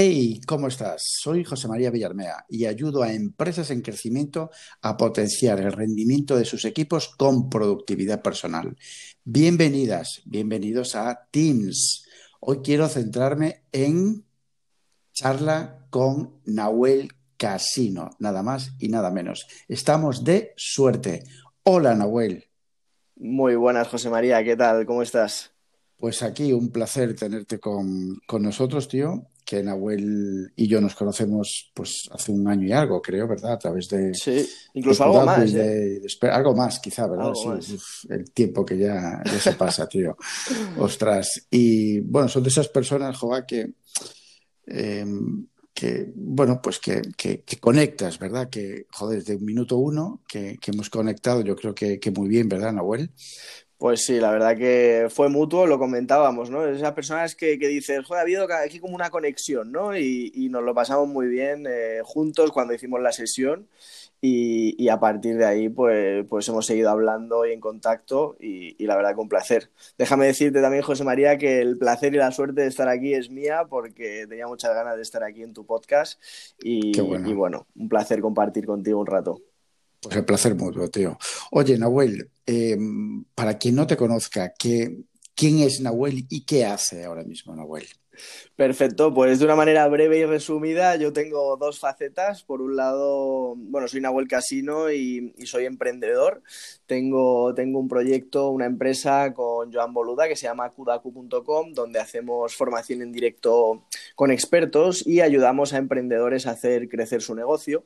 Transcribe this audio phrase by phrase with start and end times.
[0.00, 1.02] Hey, ¿cómo estás?
[1.20, 4.48] Soy José María Villarmea y ayudo a empresas en crecimiento
[4.80, 8.76] a potenciar el rendimiento de sus equipos con productividad personal.
[9.24, 12.06] Bienvenidas, bienvenidos a Teams.
[12.38, 14.24] Hoy quiero centrarme en
[15.12, 19.48] charla con Nahuel Casino, nada más y nada menos.
[19.66, 21.24] Estamos de suerte.
[21.64, 22.44] Hola, Nahuel.
[23.16, 24.86] Muy buenas, José María, ¿qué tal?
[24.86, 25.50] ¿Cómo estás?
[25.96, 31.70] Pues aquí un placer tenerte con, con nosotros, tío que Nahuel y yo nos conocemos
[31.72, 33.52] pues hace un año y algo, creo, ¿verdad?
[33.52, 34.12] A través de...
[34.12, 35.50] Sí, incluso algo más.
[35.54, 36.02] ¿eh?
[36.30, 37.32] algo más, quizá, ¿verdad?
[37.32, 37.78] sí,
[38.10, 40.18] el tiempo que ya, se pasa, tío.
[40.78, 41.46] Ostras.
[41.50, 43.72] Y bueno, son de esas personas, Joa, que...
[44.66, 48.50] Em, que, bueno, pues que, que, conectas, ¿verdad?
[48.50, 52.74] Que, joder, desde un minuto uno que, hemos conectado, yo creo que, muy bien, ¿verdad,
[52.74, 53.12] Nahuel?
[53.78, 56.66] Pues sí, la verdad que fue mutuo, lo comentábamos, ¿no?
[56.66, 59.96] Esas personas que, que dices, joder, ha habido aquí como una conexión, ¿no?
[59.96, 63.68] Y, nos lo pasamos muy bien eh, juntos cuando hicimos la sesión
[64.20, 68.96] y, a partir de ahí pues, pues hemos seguido hablando y en contacto y, la
[68.96, 69.70] verdad que un placer.
[69.96, 73.30] Déjame decirte también, José María, que el placer y la suerte de estar aquí es
[73.30, 76.20] mía porque tenía muchas ganas de estar aquí en tu podcast
[76.60, 79.40] y y bueno un placer compartir contigo un rato.
[80.00, 81.18] Pues el placer mutuo, tío.
[81.50, 84.98] Oye, Nahuel, em, para quien no te conozca, ¿qué,
[85.34, 87.86] ¿quién es Nahuel y qué hace ahora mismo Nahuel?
[88.56, 92.42] Perfecto, pues de una manera breve y resumida, yo tengo dos facetas.
[92.42, 96.42] Por un lado, bueno, soy Nahuel Casino y, soy emprendedor.
[96.88, 102.56] Tengo, tengo, un proyecto, una empresa con Joan Boluda que se llama kudaku.com, donde hacemos
[102.56, 103.84] formación en directo
[104.16, 107.84] con expertos y ayudamos a emprendedores a hacer crecer su negocio.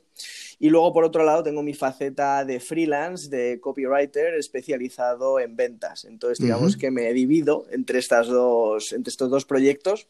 [0.57, 6.05] Y luego, por otro lado, tengo mi faceta de freelance, de copywriter especializado en ventas.
[6.05, 10.07] Entonces, digamos que me divido entre, estas dos, entre estos dos proyectos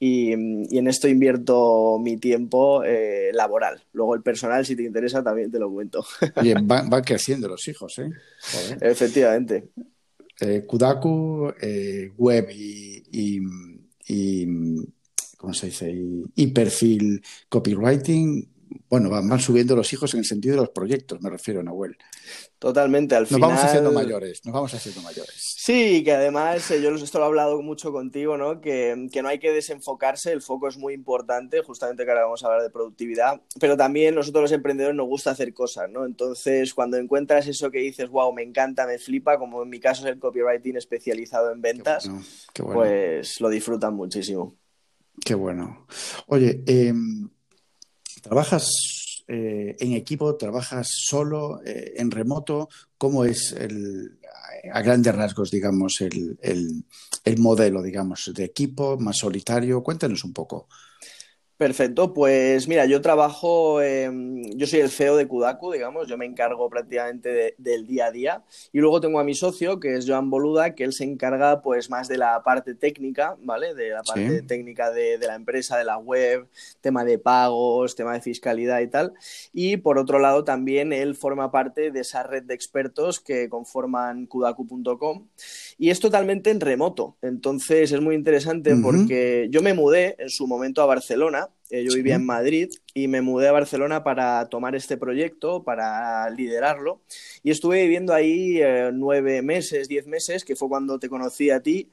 [0.00, 3.82] y, en esto invierto mi tiempo eh, laboral.
[3.92, 6.04] Luego el personal, si te interesa, también te lo cuento.
[6.40, 8.10] Bien, van, creciendo los hijos, ¿eh?
[8.80, 9.70] Efectivamente.
[10.40, 13.40] Eh, Kudaku, eh, web y,
[15.36, 15.92] ¿cómo se dice?
[16.34, 18.57] y perfil copywriting
[18.90, 21.96] bueno, van, subiendo los hijos en el sentido de los proyectos, me refiero, Nahuel.
[22.58, 23.40] Totalmente, al final.
[23.40, 25.34] Nos vamos haciendo mayores, nos vamos haciendo mayores.
[25.36, 28.60] Sí, que además, eh, yo esto lo he hablado mucho contigo, ¿no?
[28.62, 32.46] Que, no hay que desenfocarse, el foco es muy importante, justamente que ahora vamos a
[32.46, 36.06] hablar de productividad, pero también nosotros los emprendedores nos gusta hacer cosas, ¿no?
[36.06, 40.06] Entonces, cuando encuentras eso que dices, wow, me encanta, me flipa, como en mi caso
[40.06, 42.10] es el copywriting especializado en ventas,
[42.54, 44.56] pues lo disfrutan muchísimo.
[45.24, 45.86] Qué bueno.
[46.26, 46.94] Oye, eh
[48.22, 50.36] ¿Trabajas eh, en equipo?
[50.36, 52.68] ¿Trabajas solo, eh, en remoto?
[52.96, 54.18] ¿Cómo es el,
[54.72, 59.82] a grandes rasgos, digamos, el, el modelo, digamos, de equipo más solitario?
[59.82, 60.68] Cuéntanos un poco.
[61.58, 66.70] Perfecto, pues mira, yo trabajo, yo soy el CEO de Kudaku, digamos, yo me encargo
[66.70, 70.76] prácticamente del día a día y luego tengo a mi socio, que es Joan Boluda,
[70.76, 73.74] que él se encarga pues más de la parte técnica, ¿vale?
[73.74, 76.46] De la parte técnica de, la empresa, de la web,
[76.80, 79.14] tema de pagos, tema de fiscalidad y tal.
[79.52, 84.26] Y por otro lado también él forma parte de esa red de expertos que conforman
[84.26, 85.26] kudaku.com
[85.76, 87.16] y es totalmente en remoto.
[87.20, 91.94] Entonces es muy interesante porque yo me mudé en su momento a Barcelona eh, yo
[91.94, 97.00] vivía en Madrid y me mudé a Barcelona para tomar este proyecto, para liderarlo.
[97.42, 101.60] Y estuve viviendo ahí eh, nueve meses, diez meses, que fue cuando te conocí a
[101.60, 101.90] ti.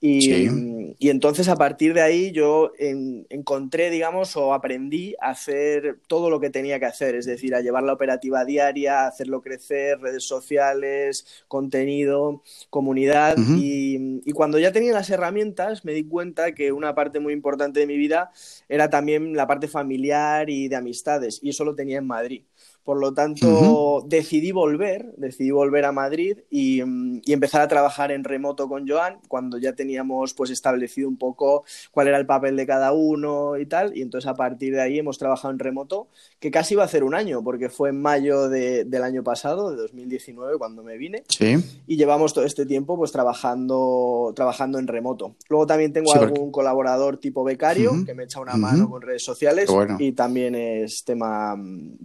[0.00, 6.38] Y, entonces a partir de ahí yo encontré, digamos, o aprendí a hacer todo lo
[6.38, 10.24] que tenía que hacer, es decir, a llevar la operativa diaria, a hacerlo crecer, redes
[10.24, 13.36] sociales, contenido, comunidad.
[13.56, 17.80] y, y cuando ya tenía las herramientas me di cuenta que una parte muy importante
[17.80, 18.30] de mi vida
[18.68, 22.42] era también la parte familiar y de amistades, y eso lo tenía en Madrid.
[22.88, 26.80] Por lo tanto, decidí volver, decidí volver a Madrid y,
[27.26, 32.08] empezar a trabajar en remoto con Joan cuando ya teníamos pues establecido un poco cuál
[32.08, 33.94] era el papel de cada uno y tal.
[33.94, 36.08] Y entonces a partir de ahí hemos trabajado en remoto,
[36.40, 39.76] que casi iba a hacer un año, porque fue en mayo del año pasado, de
[39.76, 41.24] 2019, cuando me vine.
[41.28, 41.62] Sí.
[41.86, 45.34] Y llevamos todo este tiempo pues trabajando, trabajando en remoto.
[45.50, 49.68] Luego también tengo algún colaborador tipo becario que me echa una mano con redes sociales
[49.98, 51.54] y también es tema,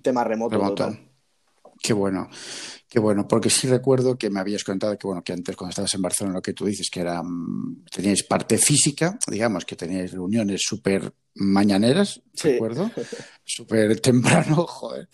[0.01, 0.72] tema remoto.
[1.81, 2.29] Qué bueno,
[2.87, 5.93] qué bueno, porque sí recuerdo que me habías contado que, bueno, que antes cuando estabas
[5.95, 10.13] en Barcelona lo que tú dices, que era, mm, teníais parte física, digamos, que teníais
[10.13, 12.89] reuniones súper mañaneras, recuerdo,
[13.43, 15.09] súper temprano, joder,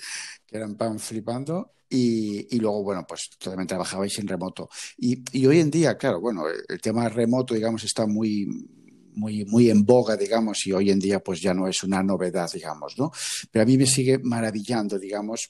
[0.45, 4.69] que eran pan flipando, y, y, luego, bueno, pues totalmente trabajabais en remoto.
[4.99, 8.47] Y, y, hoy en día, claro, bueno, el tema remoto, digamos, está muy,
[9.19, 12.49] muy, muy en boga, digamos, y hoy en día pues ya no es una novedad,
[12.51, 13.11] digamos, ¿no?
[13.51, 15.49] Pero a mí me sigue maravillando, digamos,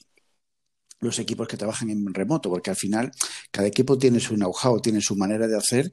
[1.00, 3.10] los equipos que trabajan en remoto, porque al final
[3.50, 5.90] cada equipo tiene su know-how, tiene su manera de hacer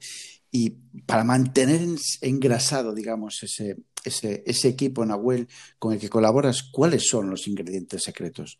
[0.50, 0.70] y
[1.06, 1.80] para mantener
[2.20, 5.48] engrasado, digamos, ese, ese, ese equipo Nahuel
[5.78, 8.56] con el que colaboras, ¿cuáles son los ingredientes secretos?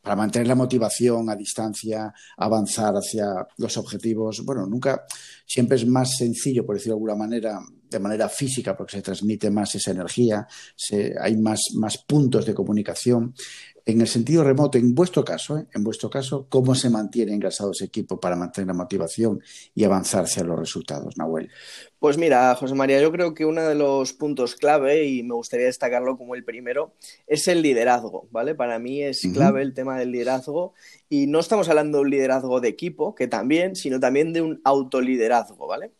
[0.00, 4.44] Para mantener la motivación a distancia, avanzar hacia los objetivos.
[4.44, 5.04] Bueno, nunca,
[5.44, 7.60] siempre es más sencillo, por decirlo de alguna manera,
[7.90, 10.46] de manera física, porque se transmite más esa energía,
[11.20, 13.34] hay más, más puntos de comunicación
[13.88, 15.66] en el sentido remoto, en vuestro caso, ¿eh?
[15.74, 19.42] en vuestro caso, ¿cómo se mantiene engrasado ese equipo para mantener la motivación
[19.74, 21.48] y avanzar hacia los resultados, Nahuel?
[21.98, 25.64] Pues mira, José María, yo creo que uno de los puntos clave, y me gustaría
[25.64, 26.92] destacarlo como el primero,
[27.26, 28.54] es el liderazgo, ¿vale?
[28.54, 30.74] Para mí es clave el tema del liderazgo
[31.08, 34.60] y no estamos hablando de un liderazgo de equipo, que también, sino también de un
[34.64, 35.92] autoliderazgo, ¿vale?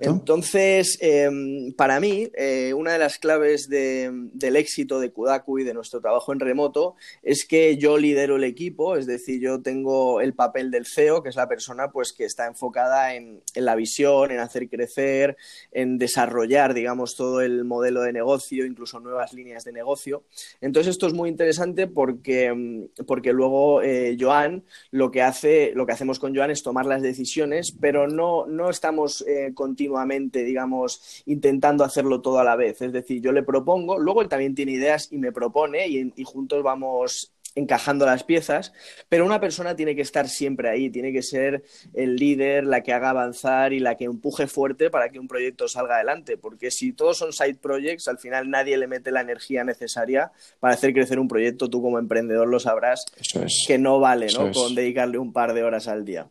[0.00, 5.74] Entonces, em, para mí, eh, una de las claves del éxito de Kudaku y de
[5.74, 10.34] nuestro trabajo en remoto es que yo lidero el equipo, es decir, yo tengo el
[10.34, 14.40] papel del CEO, que es la persona pues, que está enfocada en, la visión, en
[14.40, 15.36] hacer crecer,
[15.72, 20.24] en desarrollar, digamos, todo el modelo de negocio, incluso nuevas líneas de negocio.
[20.60, 25.86] Entonces, esto es muy interesante porque, em, porque luego eh, Joan, lo que hace, lo
[25.86, 31.22] que hacemos con Joan es tomar las decisiones, pero no, no estamos eh, continuamente, digamos,
[31.26, 32.80] intentando hacerlo todo a la vez.
[32.80, 36.24] Es decir, yo le propongo, luego él también tiene ideas y me propone y, y
[36.24, 38.72] juntos vamos encajando las piezas,
[39.10, 41.62] pero una persona tiene que estar siempre ahí, tiene que ser
[41.92, 45.68] el líder, la que haga avanzar y la que empuje fuerte para que un proyecto
[45.68, 49.62] salga adelante, porque si todos son side projects, al final nadie le mete la energía
[49.62, 53.04] necesaria para hacer crecer un proyecto, tú como emprendedor lo sabrás,
[53.66, 54.52] que no vale, ¿no?
[54.52, 56.28] Con dedicarle un par de horas al día.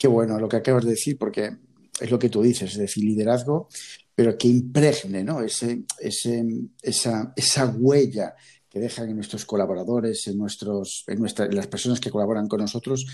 [0.00, 1.58] Qué bueno lo que acabas de decir, porque
[2.00, 3.68] es lo que tú dices, es decir, liderazgo,
[4.14, 5.42] pero que impregne ¿no?
[5.42, 6.42] ese, ese,
[6.80, 8.34] esa, esa huella
[8.70, 13.04] que dejan en nuestros colaboradores, en, nuestros, en, en las personas que colaboran con nosotros,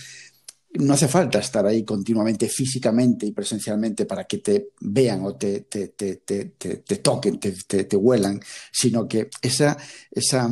[0.75, 5.63] no hace falta estar ahí continuamente físicamente y presencialmente para que te vean o te,
[5.63, 8.41] te, te, te toquen, te, huelan,
[8.71, 9.77] sino que esa,
[10.09, 10.49] esa,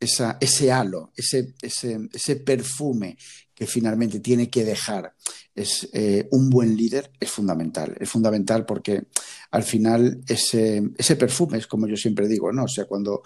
[0.00, 3.16] esa, ese halo, ese, ese, ese perfume
[3.56, 5.14] que finalmente tiene que dejar
[5.54, 7.96] es eh, un buen líder es fundamental.
[7.98, 9.04] Es fundamental porque
[9.50, 12.64] al final ese, ese perfume es como yo siempre digo, ¿no?
[12.64, 13.22] O sea, cuando,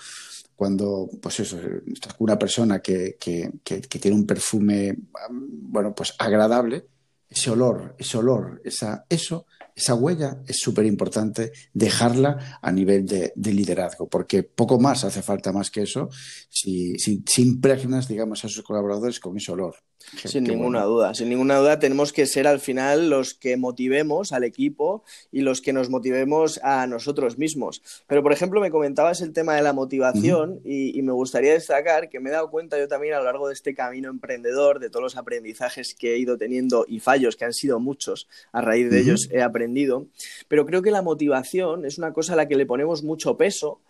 [0.55, 1.59] cuando pues eso,
[2.21, 4.97] una persona que, que, que, tiene un perfume,
[5.31, 6.87] bueno, pues agradable,
[7.29, 13.33] ese olor, ese olor, esa, eso esa huella es súper importante dejarla a nivel de,
[13.37, 16.09] liderazgo, porque poco más hace falta más que eso
[16.49, 19.77] si, si, impregnas, digamos, a sus colaboradores con ese olor.
[20.25, 24.45] Sin ninguna duda, sin ninguna duda tenemos que ser al final los que motivemos al
[24.45, 27.83] equipo y los que nos motivemos a nosotros mismos.
[28.07, 32.09] Pero, por ejemplo, me comentabas el tema de la motivación y, y, me gustaría destacar
[32.09, 34.89] que me he dado cuenta yo también a lo largo de este camino emprendedor, de
[34.89, 38.91] todos los aprendizajes que he ido teniendo y fallos, que han sido muchos, a raíz
[38.91, 39.60] de ellos he aprendido
[40.49, 43.81] pero creo que la motivación es una cosa a la que le ponemos mucho peso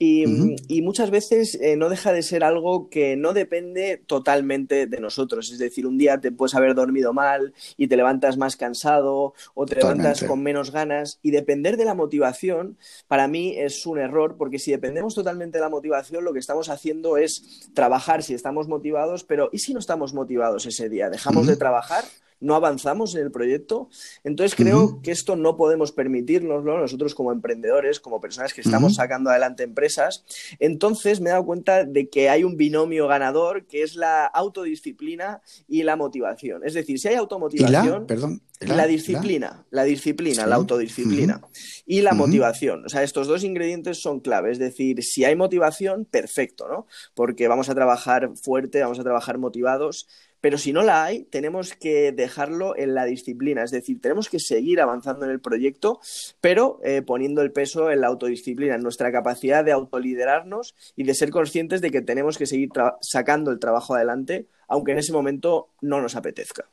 [0.00, 5.50] y, muchas veces eh, no deja de ser algo que no depende totalmente de nosotros.
[5.50, 9.66] Es decir, un día te puedes haber dormido mal y te levantas más cansado o
[9.66, 11.18] te levantas con menos ganas.
[11.20, 15.62] Y depender de la motivación, para mí es un error, porque si dependemos totalmente de
[15.62, 19.80] la motivación, lo que estamos haciendo es trabajar si estamos motivados, pero ¿y si no
[19.80, 21.10] estamos motivados ese día?
[21.10, 22.04] ¿Dejamos de trabajar?
[22.40, 23.88] No avanzamos en el proyecto.
[24.24, 29.30] Entonces creo que esto no podemos permitirnoslo nosotros como emprendedores, como personas que estamos sacando
[29.30, 30.24] adelante empresas.
[30.58, 35.42] Entonces me he dado cuenta de que hay un binomio ganador que es la autodisciplina
[35.66, 36.62] y la motivación.
[36.64, 38.06] Es decir, si hay automotivación...
[38.06, 38.42] perdón.
[38.60, 41.40] La, disciplina, la, disciplina, la autodisciplina
[41.86, 42.84] y la motivación.
[42.84, 44.50] O sea, estos dos ingredientes son clave.
[44.50, 46.88] Es decir, si hay motivación, perfecto, ¿no?
[47.14, 50.08] Porque vamos a trabajar fuerte, vamos a trabajar motivados,
[50.40, 54.38] pero si no la hay, tenemos que dejarlo en la disciplina, es decir, tenemos que
[54.38, 56.00] seguir avanzando en el proyecto,
[56.40, 61.14] pero eh, poniendo el peso en la autodisciplina, en nuestra capacidad de autoliderarnos y de
[61.14, 65.70] ser conscientes de que tenemos que seguir sacando el trabajo adelante, aunque en ese momento
[65.80, 66.68] no nos apetezca.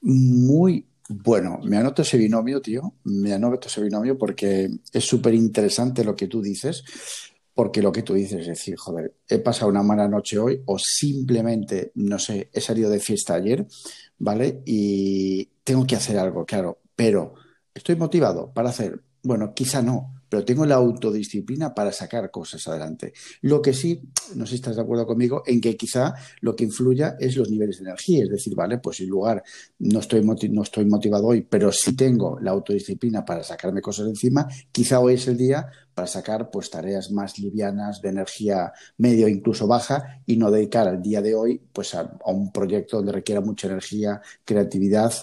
[0.00, 6.04] Muy bueno, me anoto ese binomio, tío, me anoto ese binomio porque es súper interesante
[6.04, 6.84] lo que tú dices
[7.56, 10.76] porque lo que tú dices es decir, joder, he pasado una mala noche hoy o
[10.78, 13.66] simplemente, no sé, he salido de fiesta ayer,
[14.18, 14.60] ¿vale?
[14.66, 17.32] Y tengo que hacer algo, claro, pero
[17.72, 23.12] estoy motivado para hacer, bueno, quizá no, pero tengo la autodisciplina para sacar cosas adelante.
[23.42, 24.00] Lo que sí,
[24.34, 27.50] no sé si estás de acuerdo conmigo, en que quizá lo que influya es los
[27.50, 29.42] niveles de energía, es decir, vale, pues en lugar
[29.78, 34.46] no estoy, no estoy motivado hoy, pero sí tengo la autodisciplina para sacarme cosas encima,
[34.72, 39.66] quizá hoy es el día para sacar pues tareas más livianas de energía medio incluso
[39.66, 43.66] baja y no dedicar al día de hoy pues a, un proyecto donde requiera mucha
[43.66, 45.14] energía, creatividad.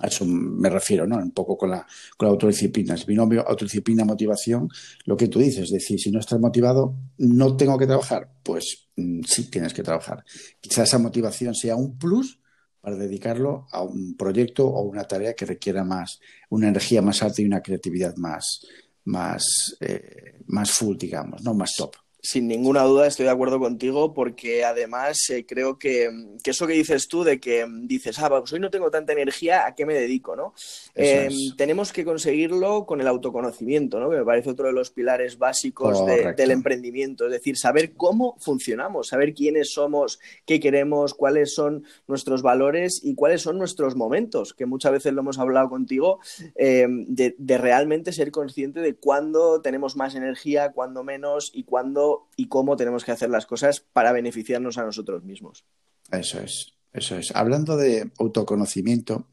[0.00, 1.16] A eso me refiero, ¿no?
[1.16, 2.94] Un poco con la, con la autodisciplina.
[2.94, 4.68] Es binomio autodisciplina, motivación,
[5.04, 8.30] lo que tú dices, es decir, si no estás motivado, no tengo que trabajar.
[8.42, 10.24] Pues mm, sí tienes que trabajar.
[10.60, 12.40] Quizás esa motivación sea un plus
[12.80, 17.42] para dedicarlo a un proyecto o una tarea que requiera más, una energía más alta
[17.42, 18.66] y una creatividad más,
[19.04, 21.54] más, eh, más full, digamos, ¿no?
[21.54, 21.94] Más top.
[22.22, 26.10] Sin ninguna duda estoy de acuerdo contigo porque además eh, creo que,
[26.44, 29.74] eso que dices tú de que dices, ah, pues hoy no tengo tanta energía, ¿a
[29.74, 30.36] qué me dedico?
[30.36, 30.52] ¿no?
[30.94, 34.10] Em, tenemos que conseguirlo con el autoconocimiento, ¿no?
[34.10, 39.08] que me parece otro de los pilares básicos del emprendimiento, es decir, saber cómo funcionamos,
[39.08, 44.66] saber quiénes somos, qué queremos, cuáles son nuestros valores y cuáles son nuestros momentos, que
[44.66, 46.20] muchas veces lo hemos hablado contigo,
[46.56, 52.09] em, de, de realmente ser consciente de cuándo tenemos más energía, cuándo menos y cuándo
[52.36, 55.64] y cómo tenemos que hacer las cosas para beneficiarnos a nosotros mismos.
[56.10, 57.34] Eso es, eso es.
[57.34, 59.28] Hablando de autoconocimiento,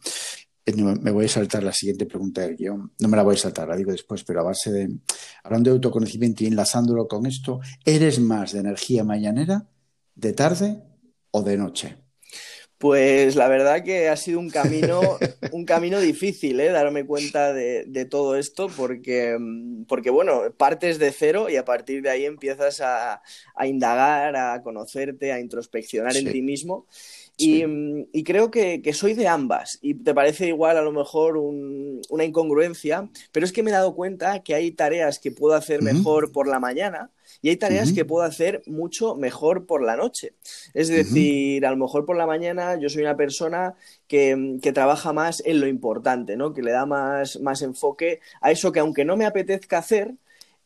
[0.65, 2.91] eh, me voy a saltar la siguiente pregunta del guion.
[2.99, 4.97] No me la voy a saltar, la digo después, pero a base de.
[5.43, 9.67] Hablando de autoconocimiento y enlazándolo con esto, ¿eres más de energía mañanera,
[10.15, 10.83] de tarde
[11.31, 12.06] o de noche?
[12.77, 15.01] Pues la verdad que ha sido un camino,
[15.51, 16.69] un camino difícil, ¿eh?
[16.69, 22.03] darme cuenta de, todo esto, porque, mm, porque, bueno, partes de cero y a partir
[22.03, 23.21] de ahí empiezas a,
[23.65, 26.85] indagar, a conocerte, a introspeccionar en ti mismo.
[27.39, 29.79] Mm, y, creo que, soy de ambas.
[29.81, 33.95] Y te parece igual a lo mejor una incongruencia, pero es que me he dado
[33.95, 38.05] cuenta que hay tareas que puedo hacer mejor por la mañana y hay tareas que
[38.05, 40.33] puedo hacer mucho mejor por la noche.
[40.73, 43.75] Es decir, a lo mejor por la mañana yo soy una persona
[44.07, 46.53] que, que, trabaja más en lo importante, ¿no?
[46.53, 50.15] Que le da más, más enfoque a eso que aunque no me apetezca hacer,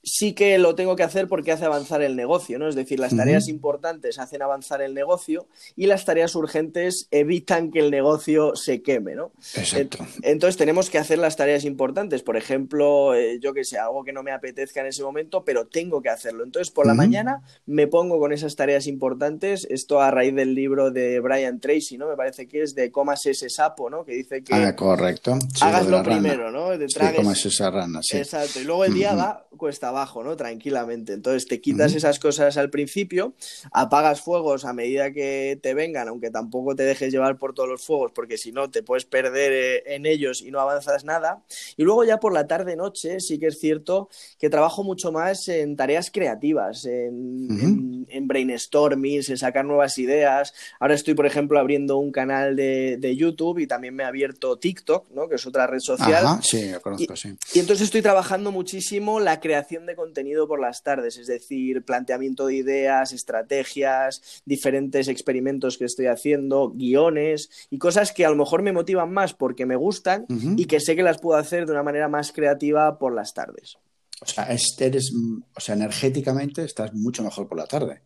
[0.03, 2.67] sí que lo tengo que hacer porque hace avanzar el negocio, ¿no?
[2.67, 7.79] Es decir, las tareas importantes hacen avanzar el negocio y las tareas urgentes evitan que
[7.79, 9.31] el negocio se queme, ¿no?
[9.55, 9.99] Exacto.
[10.23, 14.11] Entonces tenemos que hacer las tareas importantes, por ejemplo, eh, yo que sé, algo que
[14.13, 16.43] no me apetezca en ese momento, pero tengo que hacerlo.
[16.43, 20.89] Entonces, por la mañana me pongo con esas tareas importantes, esto a raíz del libro
[20.91, 22.07] de Brian Tracy, ¿no?
[22.07, 24.03] Me parece que es de Comas ese sapo, ¿no?
[24.03, 25.37] Que dice que Ah, correcto.
[25.61, 26.69] hagas lo primero, ¿no?
[26.77, 27.45] De tragues...
[27.45, 28.17] esa rana, sí.
[28.17, 30.35] Exacto, y luego el día va cuesta abajo, ¿no?
[30.35, 31.13] Tranquilamente.
[31.13, 33.33] Entonces te quitas esas cosas al principio,
[33.71, 37.85] apagas fuegos a medida que te vengan, aunque tampoco te dejes llevar por todos los
[37.85, 41.43] fuegos, porque si no te puedes perder eh, en ellos y no avanzas nada.
[41.77, 45.75] Y luego ya por la tarde-noche sí que es cierto que trabajo mucho más en
[45.75, 50.53] tareas creativas, en, en, brainstorming, en sacar nuevas ideas.
[50.79, 55.09] Ahora estoy, por ejemplo, abriendo un canal de, YouTube y también me he abierto TikTok,
[55.11, 55.27] ¿no?
[55.27, 56.39] Que es otra red social.
[56.41, 57.35] sí, lo conozco, sí.
[57.53, 62.47] Y entonces estoy trabajando muchísimo la creación de contenido por las tardes, es decir, planteamiento
[62.47, 68.61] de ideas, estrategias, diferentes experimentos que estoy haciendo, guiones y cosas que a lo mejor
[68.61, 70.25] me motivan más porque me gustan
[70.57, 73.77] y que sé que las puedo hacer de una manera más creativa por las tardes.
[74.21, 74.47] O sea,
[74.79, 75.11] eres,
[75.55, 78.01] o sea, energéticamente estás mucho mejor por la tarde.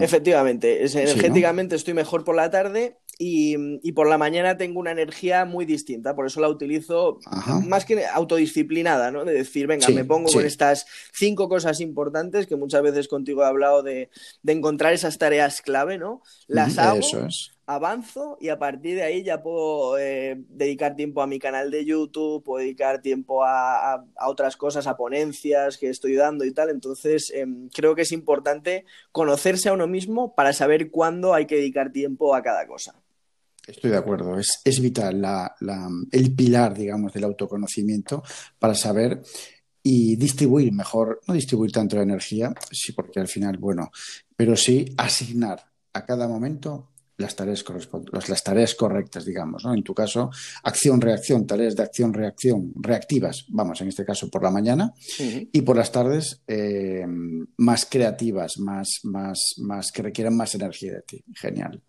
[0.00, 5.64] Efectivamente, energéticamente estoy mejor por la tarde y, por la mañana tengo una energía muy
[5.64, 7.18] distinta, por eso la utilizo
[7.66, 9.24] más que autodisciplinada, ¿no?
[9.24, 13.46] De decir, venga, me pongo con estas cinco cosas importantes que muchas veces contigo he
[13.46, 14.10] hablado de,
[14.46, 16.22] encontrar esas tareas clave, ¿no?
[16.48, 17.00] Las hago,
[17.66, 21.84] avanzo y a partir de ahí ya puedo eh, dedicar tiempo a mi canal de
[21.84, 26.70] YouTube, puedo dedicar tiempo a, otras cosas, a ponencias que estoy dando y tal.
[26.70, 31.56] Entonces, em, creo que es importante conocerse a uno mismo para saber cuándo hay que
[31.56, 32.94] dedicar tiempo a cada cosa.
[33.66, 35.24] Estoy de acuerdo, es, es vital
[36.10, 38.24] el pilar, digamos, del autoconocimiento
[38.58, 39.22] para saber
[39.84, 43.90] y distribuir mejor, no distribuir tanto la energía, sí, porque al final, bueno,
[44.36, 47.64] pero sí asignar a cada momento las tareas,
[48.28, 49.64] las tareas correctas, digamos.
[49.64, 49.74] ¿no?
[49.74, 50.30] En tu caso,
[50.62, 55.92] acción-reacción, tareas de acción-reacción reactivas, vamos, en este caso por la mañana, y por las
[55.92, 57.06] tardes eh,
[57.56, 61.24] más creativas, más, más, más que requieran más energía de ti.
[61.34, 61.82] Genial.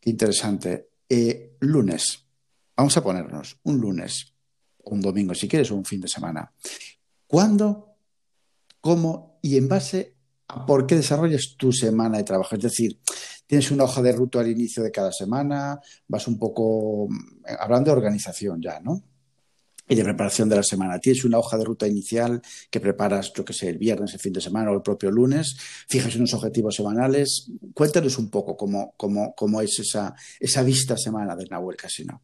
[0.00, 0.88] Qué interesante.
[1.08, 2.24] Eh, lunes.
[2.76, 4.34] Vamos a ponernos un lunes,
[4.84, 6.52] un domingo si quieres, o un fin de semana.
[7.26, 7.96] ¿Cuándo,
[8.80, 10.16] cómo y en base
[10.48, 12.56] a por qué desarrollas tu semana de trabajo?
[12.56, 12.98] Es decir,
[13.52, 15.78] tienes una hoja de ruta al inicio de cada semana,
[16.08, 17.06] vas un poco,
[17.58, 19.02] hablando de organización ya, ¿no?
[19.86, 20.98] y de preparación de la semana.
[20.98, 22.40] Tienes una hoja de ruta inicial
[22.70, 25.54] que preparas, yo que sé, el viernes, el fin de semana o el propio lunes,
[25.86, 27.50] fijas unos objetivos semanales.
[27.74, 32.22] Cuéntanos un poco cómo, cómo, cómo es esa, esa vista semana de Nahuel Casino.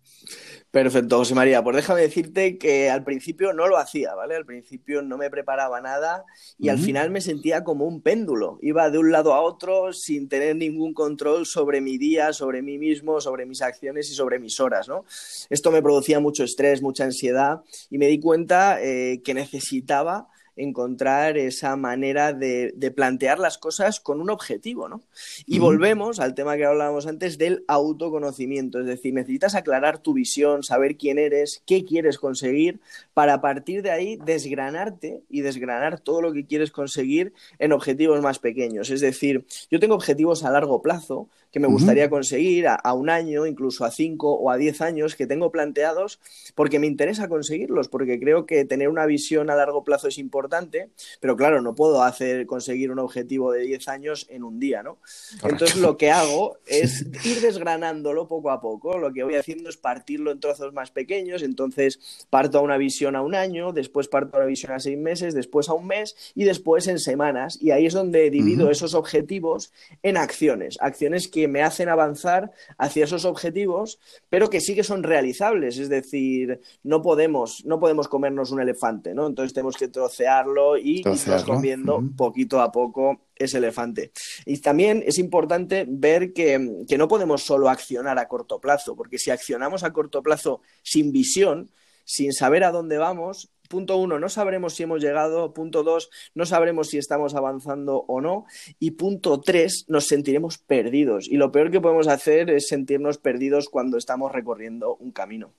[0.70, 1.64] Perfecto, José María.
[1.64, 4.36] Pues déjame decirte que al principio no lo hacía, ¿vale?
[4.36, 6.26] Al principio no me preparaba nada
[6.58, 8.58] y al final me sentía como un péndulo.
[8.60, 12.76] Iba de un lado a otro sin tener ningún control sobre mi día, sobre mí
[12.76, 15.06] mismo, sobre mis acciones y sobre mis horas, ¿no?
[15.48, 21.38] Esto me producía mucho estrés, mucha ansiedad y me di cuenta eh, que necesitaba encontrar
[21.38, 25.02] esa manera de, plantear las cosas con un objetivo, ¿no?
[25.46, 30.62] Y volvemos al tema que hablábamos antes del autoconocimiento, es decir, necesitas aclarar tu visión,
[30.62, 32.80] saber quién eres, qué quieres conseguir,
[33.14, 38.20] para a partir de ahí desgranarte y desgranar todo lo que quieres conseguir en objetivos
[38.20, 38.90] más pequeños.
[38.90, 43.44] Es decir, yo tengo objetivos a largo plazo que me gustaría conseguir a, un año,
[43.44, 46.20] incluso a cinco o a diez años que tengo planteados
[46.54, 50.90] porque me interesa conseguirlos, porque creo que tener una visión a largo plazo es importante,
[51.20, 54.98] pero claro, no puedo hacer conseguir un objetivo de diez años en un día, ¿no?
[55.42, 59.76] Entonces lo que hago es ir desgranándolo poco a poco, lo que voy haciendo es
[59.76, 64.36] partirlo en trozos más pequeños, entonces parto a una visión a un año, después parto
[64.36, 67.72] a una visión a seis meses, después a un mes y después en semanas, y
[67.72, 69.72] ahí es donde divido esos objetivos
[70.04, 74.84] en acciones, acciones que que me hacen avanzar hacia esos objetivos, pero que sí que
[74.84, 75.78] son realizables.
[75.78, 79.26] Es decir, no podemos, no podemos comernos un elefante, ¿no?
[79.26, 84.12] Entonces tenemos que trocearlo y irnos comiendo poquito a poco ese elefante.
[84.44, 89.18] Y también es importante ver que, que no podemos solo accionar a corto plazo, porque
[89.18, 91.70] si accionamos a corto plazo sin visión,
[92.08, 95.52] sin saber a dónde vamos, punto uno, no sabremos si hemos llegado.
[95.52, 98.46] Punto dos, no sabremos si estamos avanzando o no.
[98.78, 101.28] Y punto tres, nos sentiremos perdidos.
[101.28, 105.52] Y lo peor que podemos hacer es sentirnos perdidos cuando estamos recorriendo un camino.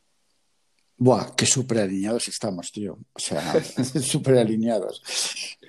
[1.02, 2.98] Buah, qué súper alineados estamos, tío.
[3.14, 3.64] O sea,
[4.02, 5.02] súper alineados.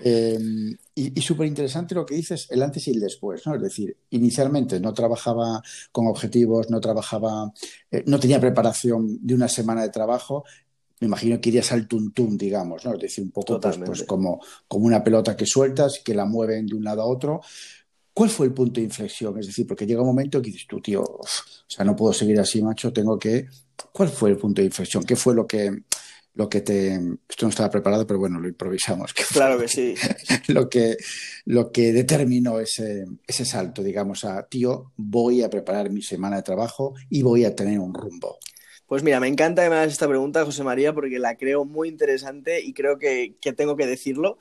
[0.02, 3.54] Em, y, súper interesante lo que dices, el antes y el después, ¿no?
[3.54, 7.52] Es decir, inicialmente no trabajaba con objetivos, no trabajaba,
[7.92, 10.44] eh, no tenía preparación de una semana de trabajo,
[11.00, 12.94] me imagino que irías al tuntum, digamos, ¿no?
[12.94, 16.66] Es decir, un poco pues, pues, como, como una pelota que sueltas, que la mueven
[16.66, 17.40] de un lado a otro.
[18.12, 19.38] ¿Cuál fue el punto de inflexión?
[19.38, 21.24] Es decir, porque llega un momento que dices tú, tío, o
[21.66, 23.46] sea, no puedo seguir así, macho, tengo que...
[23.92, 25.04] ¿Cuál fue el punto de inflexión?
[25.04, 25.84] ¿Qué fue lo que,
[26.34, 26.94] lo que te...
[27.28, 29.14] Esto no estaba preparado, pero bueno, lo improvisamos.
[29.32, 29.94] claro que sí.
[30.48, 30.98] lo, que,
[31.46, 36.42] lo que determinó ese, ese salto, digamos, a, tío, voy a preparar mi semana de
[36.42, 38.38] trabajo y voy a tener un rumbo.
[38.90, 41.88] Pues mira, me encanta que me hagas esta pregunta, José María, porque la creo muy
[41.88, 44.36] interesante y creo que, que tengo que decirlo.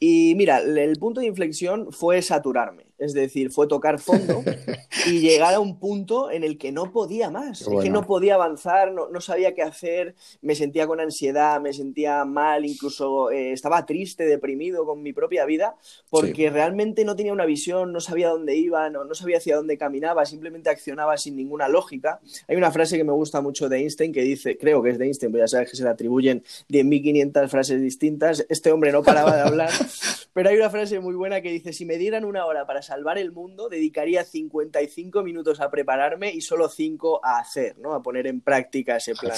[0.00, 2.86] Y mira, el punto de inflexión fue saturarme.
[3.02, 4.44] Es decir, fue tocar fondo
[5.06, 7.62] y llegar a un punto en el que no podía más.
[7.62, 12.24] Es que no podía avanzar, no, sabía qué hacer, me sentía con ansiedad, me sentía
[12.24, 15.76] mal, incluso eh, estaba triste, deprimido con mi propia vida,
[16.10, 19.76] porque realmente no tenía una visión, no sabía dónde iba, no, no sabía hacia dónde
[19.76, 22.20] caminaba, simplemente accionaba sin ninguna lógica.
[22.46, 25.06] Hay una frase que me gusta mucho de Einstein que dice, creo que es de
[25.06, 28.46] Einstein, pues ya sabes que se le atribuyen 10.500 frases distintas.
[28.48, 29.70] Este hombre no paraba de hablar,
[30.32, 33.16] pero hay una frase muy buena que dice, si me dieran una hora para salvar
[33.16, 37.94] el mundo, dedicaría 55 minutos a prepararme y solo 5 a hacer, ¿no?
[37.94, 39.34] A poner en práctica ese plan.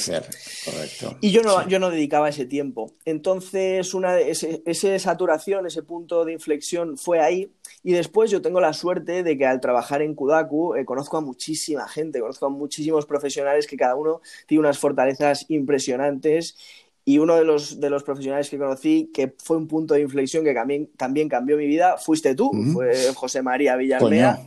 [1.21, 2.95] Y yo no, yo no dedicaba ese tiempo.
[3.05, 7.53] Entonces, una, ese, esa saturación, ese punto de inflexión fue ahí.
[7.85, 11.21] Y después yo tengo la suerte de que al trabajar en Kudaku eh, conozco a
[11.21, 16.57] muchísima gente, conozco a muchísimos profesionales que cada uno tiene unas fortalezas impresionantes
[17.05, 20.43] y uno de los, de los profesionales que conocí, que fue un punto de inflexión
[20.43, 24.47] que también, también cambió mi vida, fuiste tú, fue José María Villarmea.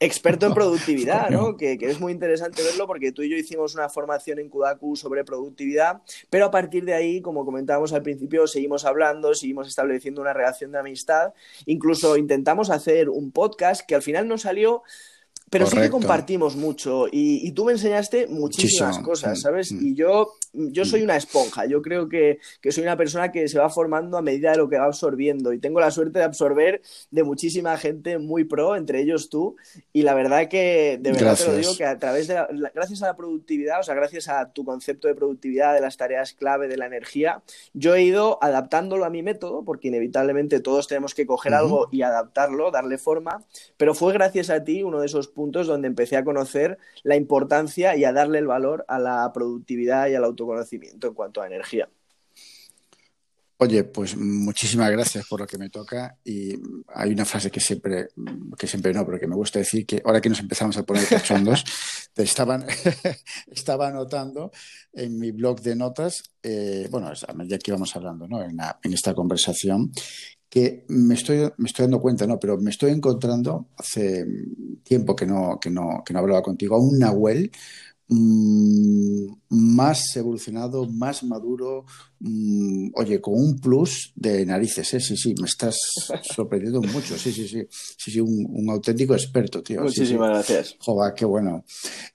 [0.00, 1.56] experto en productividad, ¿no?
[1.56, 4.96] Que, que, es muy interesante verlo porque tú y yo hicimos una formación en Kudaku
[4.96, 10.22] sobre productividad, pero a partir de ahí, como comentábamos al principio, seguimos hablando, seguimos estableciendo
[10.22, 11.34] una relación de amistad,
[11.66, 14.82] incluso intentamos hacer un podcast que al final no salió
[15.50, 19.72] pero sí que compartimos mucho y, tú me enseñaste muchísimas cosas, mm, ¿sabes?
[19.72, 19.86] Mm.
[19.86, 22.38] Y yo, yo soy una esponja, yo creo que,
[22.70, 25.58] soy una persona que se va formando a medida de lo que va absorbiendo y
[25.58, 29.56] tengo la suerte de absorber de muchísima gente muy pro, entre ellos tú,
[29.92, 32.34] y la verdad que, de verdad te lo digo, que a través de,
[32.74, 36.32] gracias a la productividad, o sea, gracias a tu concepto de productividad, de las tareas
[36.32, 41.14] clave, de la energía, yo he ido adaptándolo a mi método, porque inevitablemente todos tenemos
[41.14, 43.44] que coger algo y adaptarlo, darle forma,
[43.76, 47.94] pero fue gracias a ti uno de esos puntos donde empecé a conocer la importancia
[47.96, 51.88] y a darle el valor a la productividad y al autoconocimiento en cuanto a energía.
[53.60, 56.54] Oye, pues muchísimas gracias por lo que me toca y
[56.94, 58.08] hay una frase que siempre,
[58.56, 61.06] que siempre no, pero que me gusta decir que ahora que nos empezamos a poner
[61.06, 61.64] cachondos,
[62.14, 62.66] te estaban,
[63.48, 64.50] estaba anotando
[64.92, 68.42] en mi blog de notas, eh, bueno, a medida que íbamos hablando, ¿no?
[68.42, 69.92] En, en, esta conversación,
[70.48, 72.38] que me estoy, me estoy dando cuenta, ¿no?
[72.38, 74.24] Pero me estoy encontrando hace
[74.82, 77.50] tiempo que no, que no, que no hablaba contigo, a un Nahuel
[78.10, 81.84] Mm, más evolucionado, más maduro,
[82.20, 85.00] mm, oye, con un plus de narices, ¿eh?
[85.00, 85.76] Sí, sí, me estás
[86.22, 89.82] sorprendiendo mucho, sí, sí, sí, sí, sí, un, auténtico experto, tío.
[89.82, 90.76] Muchísimas gracias.
[90.80, 91.64] Joder, qué bueno.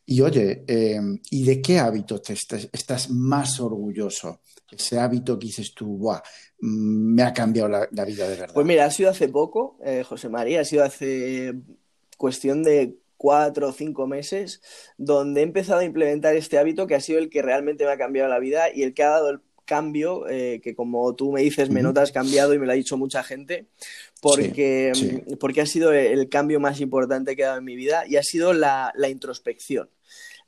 [0.08, 4.40] Y oye, em, ¿y de qué hábito te estás, más orgulloso?
[4.72, 6.24] Ese hábito que dices tú, Buah,
[6.60, 8.54] me ha cambiado la, vida de verdad.
[8.54, 11.56] Pues mira, ha sido hace poco, eh, José María, ha sido hace
[12.18, 14.62] cuestión de cuatro o cinco meses,
[14.98, 17.98] donde he empezado a implementar este hábito que ha sido el que realmente me ha
[17.98, 21.42] cambiado la vida y el que ha dado el cambio, eh, que como tú me
[21.42, 23.68] dices, me notas cambiado y me lo ha dicho mucha gente,
[24.22, 24.92] porque,
[25.40, 28.24] porque ha sido el cambio más importante que ha dado en mi vida y ha
[28.24, 29.90] sido la, la introspección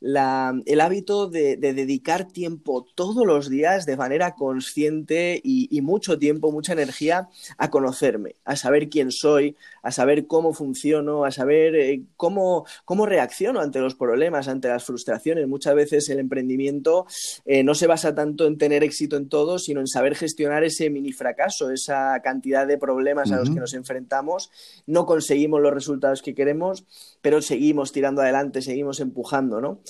[0.06, 6.72] el hábito de, dedicar tiempo todos los días de manera consciente y, mucho tiempo, mucha
[6.72, 12.66] energía a conocerme, a saber quién soy, a saber cómo funciono, a saber eh, cómo,
[12.84, 15.46] cómo reacciono ante los problemas, ante las frustraciones.
[15.46, 17.06] Muchas veces el emprendimiento
[17.44, 20.90] eh, no se basa tanto en tener éxito en todo, sino en saber gestionar ese
[20.90, 24.50] mini fracaso, esa cantidad de problemas a los que nos enfrentamos.
[24.86, 26.84] No conseguimos los resultados que queremos,
[27.26, 29.80] pero seguimos tirando adelante, seguimos empujando, ¿no?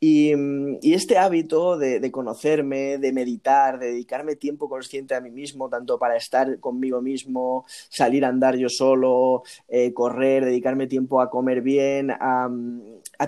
[0.00, 0.32] Y,
[0.94, 6.16] este hábito de, conocerme, de meditar, de dedicarme tiempo consciente a mí mismo, tanto para
[6.16, 12.12] estar conmigo mismo, salir a andar yo solo, eh, correr, dedicarme tiempo a comer bien,
[12.12, 12.48] a,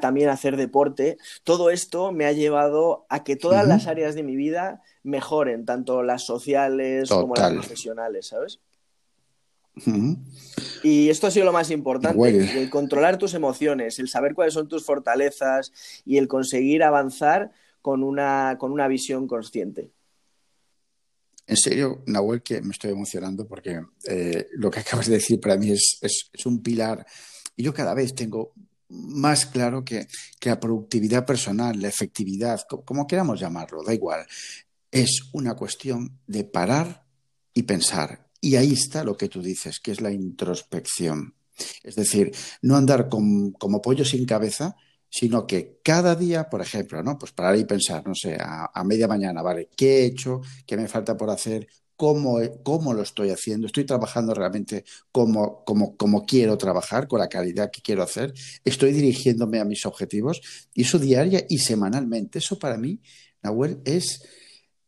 [0.00, 4.34] también hacer deporte, todo esto me ha llevado a que todas las áreas de mi
[4.34, 8.60] vida mejoren, tanto las sociales como las profesionales, ¿sabes?
[10.82, 14.68] Y esto ha sido lo más importante, el controlar tus emociones, el saber cuáles son
[14.68, 15.72] tus fortalezas
[16.04, 19.90] y el conseguir avanzar con una, con una visión consciente.
[21.46, 25.56] En serio, Nahuel, que me estoy emocionando porque eh, lo que acabas de decir para
[25.56, 25.98] mí es,
[26.44, 27.06] un pilar.
[27.56, 28.52] Y yo cada vez tengo
[28.88, 30.06] más claro que,
[30.38, 34.26] que la productividad personal, la efectividad, como queramos llamarlo, da igual,
[34.90, 37.04] es una cuestión de parar
[37.54, 41.34] y pensar y ahí está lo que tú dices, que es la introspección.
[41.82, 44.76] Es decir, no andar como pollo sin cabeza,
[45.10, 47.18] sino que cada día, por ejemplo, ¿no?
[47.18, 49.68] Pues parar y pensar, no sé, a, media mañana, ¿vale?
[49.76, 50.40] ¿Qué he hecho?
[50.66, 51.66] ¿Qué me falta por hacer?
[51.96, 53.66] ¿Cómo, cómo lo estoy haciendo?
[53.66, 58.32] ¿Estoy trabajando realmente como, como, como quiero trabajar, con la calidad que quiero hacer?
[58.64, 60.40] ¿Estoy dirigiéndome a mis objetivos?
[60.74, 63.00] Y eso diaria y semanalmente, eso para mí,
[63.42, 64.22] Nahuel, es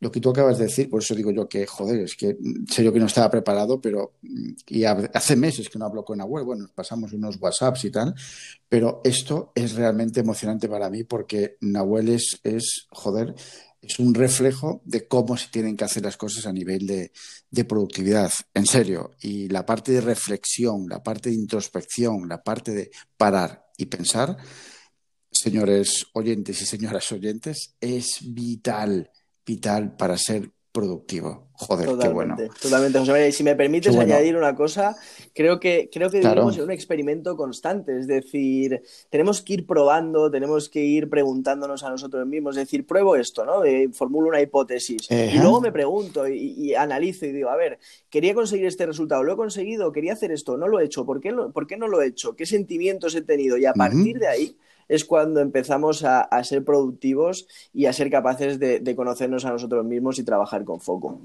[0.00, 2.36] lo que tú acabas de decir, por eso digo yo que, joder, es que
[2.68, 6.18] sé yo que no estaba preparado, pero mm, y hace meses que no hablo con
[6.18, 8.14] Nahuel, bueno, pasamos unos WhatsApps y tal,
[8.68, 13.34] pero esto es realmente emocionante para mí porque Nahuel es, es joder,
[13.82, 17.12] es un reflejo de cómo se tienen que hacer las cosas a nivel de,
[17.50, 22.72] de productividad, en serio, y la parte de reflexión, la parte de introspección, la parte
[22.72, 24.38] de parar y pensar,
[25.30, 29.10] señores oyentes y señoras oyentes, es vital
[29.44, 31.48] vital para ser productivo.
[31.52, 32.36] Joder, qué bueno.
[32.62, 33.28] Totalmente, José María.
[33.28, 34.96] Y si me permites añadir una cosa,
[35.34, 37.98] creo que, creo que vivimos en un experimento constante.
[37.98, 42.56] Es decir, tenemos que ir probando, tenemos que ir preguntándonos a nosotros mismos.
[42.56, 43.62] Es decir, pruebo esto, ¿no?
[43.92, 45.10] formulo una hipótesis.
[45.10, 49.34] Y luego me pregunto y, analizo y digo, a ver, quería conseguir este resultado, ¿lo
[49.34, 49.92] he conseguido?
[49.92, 50.56] ¿Quería hacer esto?
[50.56, 51.04] ¿No lo he hecho?
[51.04, 52.36] ¿Por qué, ¿por qué no lo he hecho?
[52.36, 53.58] ¿Qué sentimientos he tenido?
[53.58, 54.56] Y a partir de ahí
[54.90, 60.18] es cuando empezamos a, ser productivos y a ser capaces de, conocernos a nosotros mismos
[60.18, 61.22] y trabajar con foco.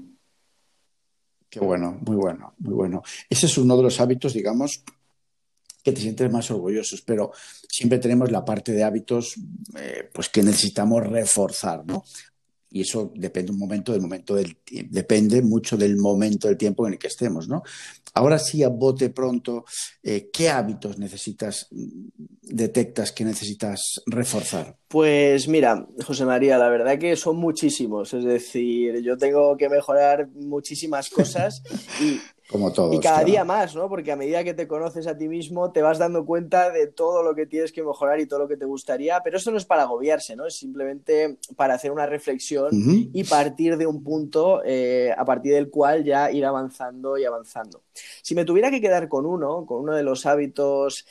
[1.50, 3.02] Qué bueno, muy bueno, muy bueno.
[3.28, 4.84] Ese es uno de los hábitos, digamos,
[5.82, 7.32] que te sientes más orgullosos, pero
[7.68, 9.34] siempre tenemos la parte de hábitos
[9.76, 12.04] eh, pues que necesitamos reforzar, ¿no?
[12.76, 14.58] Y eso depende un momento del momento del
[14.90, 17.62] depende mucho del momento del tiempo en el que estemos, ¿no?
[18.12, 19.64] Ahora sí, a bote pronto,
[20.02, 21.68] eh, ¿qué hábitos necesitas,
[22.42, 24.76] detectas que necesitas reforzar?
[24.88, 28.12] Pues mira, José María, la verdad que son muchísimos.
[28.12, 31.62] Es decir, yo tengo que mejorar muchísimas cosas
[32.00, 32.94] y como todos.
[32.94, 33.88] Y cada día más, ¿no?
[33.88, 37.22] Porque a medida que te conoces a ti mismo, te vas dando cuenta de todo
[37.22, 39.20] lo que tienes que mejorar y todo lo que te gustaría.
[39.22, 40.46] Pero esto no es para agobiarse, ¿no?
[40.46, 42.68] Es simplemente para hacer una reflexión
[43.12, 47.82] y partir de un punto eh, a partir del cual ya ir avanzando y avanzando.
[48.22, 51.04] Si me tuviera que quedar con uno, con uno de los hábitos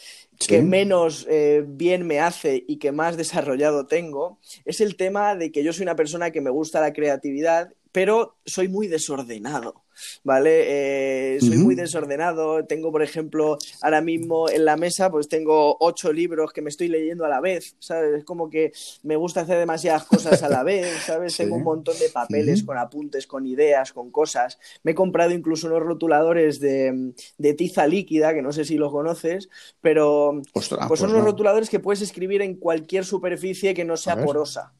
[0.47, 5.51] que menos eh, bien me hace y que más desarrollado tengo, es el tema de
[5.51, 9.85] que yo soy una persona que me gusta la creatividad, pero soy muy desordenado.
[10.21, 11.35] ¿vale?
[11.35, 12.65] Eh, soy muy desordenado.
[12.65, 16.89] Tengo, por ejemplo, ahora mismo en la mesa, pues tengo ocho libros que me estoy
[16.89, 18.19] leyendo a la vez, ¿sabes?
[18.19, 21.37] Es como que me gusta hacer demasiadas cosas a la vez, ¿sabes?
[21.37, 24.59] Tengo un montón de papeles con apuntes, con ideas, con cosas.
[24.83, 27.13] Me he comprado incluso unos rotuladores de,
[27.57, 29.47] tiza líquida, que no sé si los conoces,
[29.79, 34.21] pero pues son pues unos rotuladores que puedes escribir en cualquier superficie que no sea
[34.21, 34.73] porosa.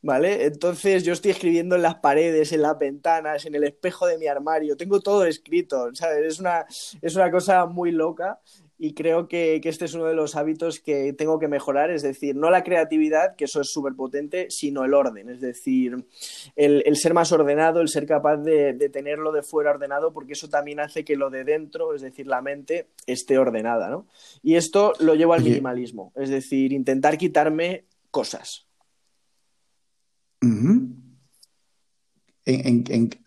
[0.00, 0.44] ¿Vale?
[0.44, 4.28] Entonces yo estoy escribiendo en las paredes, en las ventanas, en el espejo de mi
[4.28, 6.24] armario, tengo todo escrito, ¿sabes?
[6.34, 6.66] Es una,
[7.02, 8.40] es una cosa muy loca
[8.78, 12.36] y creo que, este es uno de los hábitos que tengo que mejorar, es decir,
[12.36, 16.06] no la creatividad, que eso es súper potente, sino el orden, es decir,
[16.54, 20.78] el, ser más ordenado, el ser capaz de, tenerlo de fuera ordenado, porque eso también
[20.78, 24.06] hace que lo de dentro, es decir, la mente, esté ordenada, ¿no?
[24.42, 28.67] Y esto lo llevo al minimalismo, es decir, intentar quitarme cosas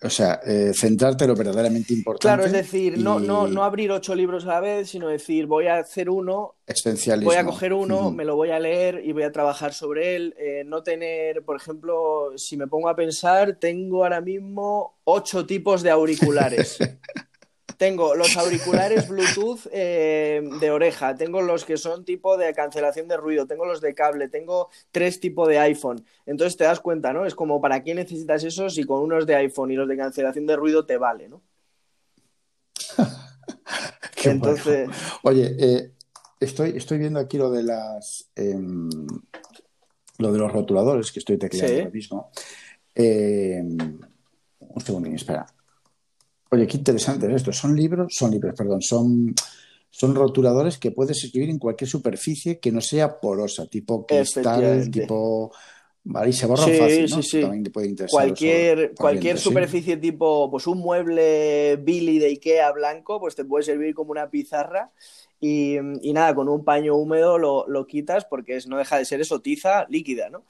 [0.02, 2.22] o sea, eh, centrarte en lo verdaderamente importante.
[2.22, 5.68] Claro, es decir, no, no, no abrir ocho libros a la vez, sino decir, voy
[5.68, 6.56] a hacer uno,
[7.22, 10.36] voy a coger uno, me lo voy a leer y voy a trabajar sobre él.
[10.40, 15.84] Eh, no tener, por ejemplo, si me pongo a pensar, tengo ahora mismo ocho tipos
[15.84, 16.80] de auriculares.
[17.82, 23.18] Tengo los auriculares Bluetooth eh, de oreja, tengo los que son tipo de cancelación de
[23.18, 26.06] ruido, tengo los de cable, tengo tres tipos de iPhone.
[26.28, 27.26] Entonces te das cuenta, ¿no?
[27.26, 30.46] Es como, ¿para qué necesitas esos si con unos de iPhone y los de cancelación
[30.46, 31.42] de ruido te vale, ¿no?
[34.26, 34.88] Entonces...
[35.24, 35.92] Oye, eh,
[36.40, 38.30] estoy, estoy viendo aquí lo de las...
[38.36, 38.92] Em,
[40.20, 42.30] lo de los rotuladores que estoy tecleando ahora mismo.
[42.94, 44.00] Em,
[44.60, 45.48] un segundo, espera.
[46.54, 47.54] Oye, qué interesante es esto.
[47.54, 49.34] Son libros, son libros, perdón, son,
[49.90, 55.52] son rotuladores que puedes escribir en cualquier superficie que no sea porosa, tipo cristal, tipo.
[56.04, 57.22] Vale, y se borra fácil, ¿no?
[57.22, 57.42] Sí, sí.
[57.42, 63.20] También te puede interesar cualquier cualquier superficie tipo, pues un mueble Billy de Ikea blanco,
[63.20, 64.92] pues te puede servir como una pizarra
[65.40, 65.78] y,
[66.14, 69.42] nada, con un paño húmedo lo, lo, quitas porque es, no deja de ser eso,
[69.42, 70.44] tiza líquida, ¿no?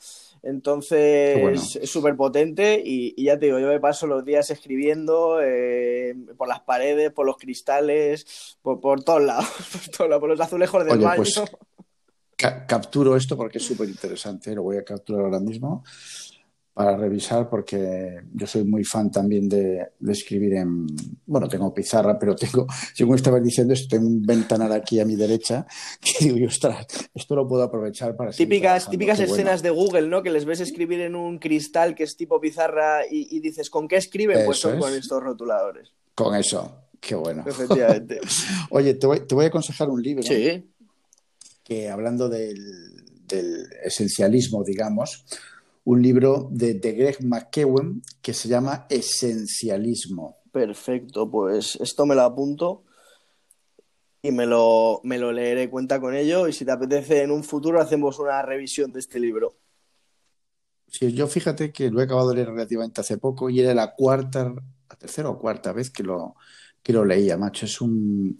[0.43, 6.15] Entonces es súper potente y, ya te digo, yo me paso los días escribiendo eh,
[6.35, 9.47] por las paredes, por los cristales, por, todos lados,
[9.97, 11.17] por, los azulejos del baño.
[11.17, 11.41] Pues,
[12.67, 15.83] capturo esto porque es súper interesante, lo voy a capturar ahora mismo
[16.73, 20.87] para revisar porque yo soy muy fan también de, escribir en,
[21.25, 25.15] bueno, tengo pizarra, pero tengo, según estabas diciendo, esto, tengo un ventanal aquí a mi
[25.15, 25.65] derecha
[26.01, 28.31] que digo, ostras, esto lo puedo aprovechar para...
[28.31, 30.23] Típicas, típicas escenas de Google, ¿no?
[30.23, 33.97] Que les ves escribir en un cristal que es tipo pizarra y, dices, ¿con qué
[33.97, 34.45] escriben?
[34.45, 35.91] pues son con estos rotuladores.
[36.15, 37.43] Con eso, qué bueno.
[37.45, 38.21] Efectivamente.
[38.69, 40.23] Oye, te voy, te voy, a aconsejar un libro.
[40.23, 40.71] Sí.
[41.63, 45.25] Que hablando del, del esencialismo, digamos,
[45.91, 50.37] un libro de, Greg McKeown que se llama Esencialismo.
[50.49, 52.83] Perfecto, pues esto me lo apunto
[54.21, 57.43] y me lo, me lo leeré, cuenta con ello y si te apetece en un
[57.43, 59.57] futuro hacemos una revisión de este libro.
[60.87, 63.93] Sí, yo fíjate que lo he acabado de leer relativamente hace poco y era la
[63.93, 66.35] cuarta, la tercera o cuarta vez que lo,
[66.81, 67.65] que lo leía, macho.
[67.65, 68.37] Es un,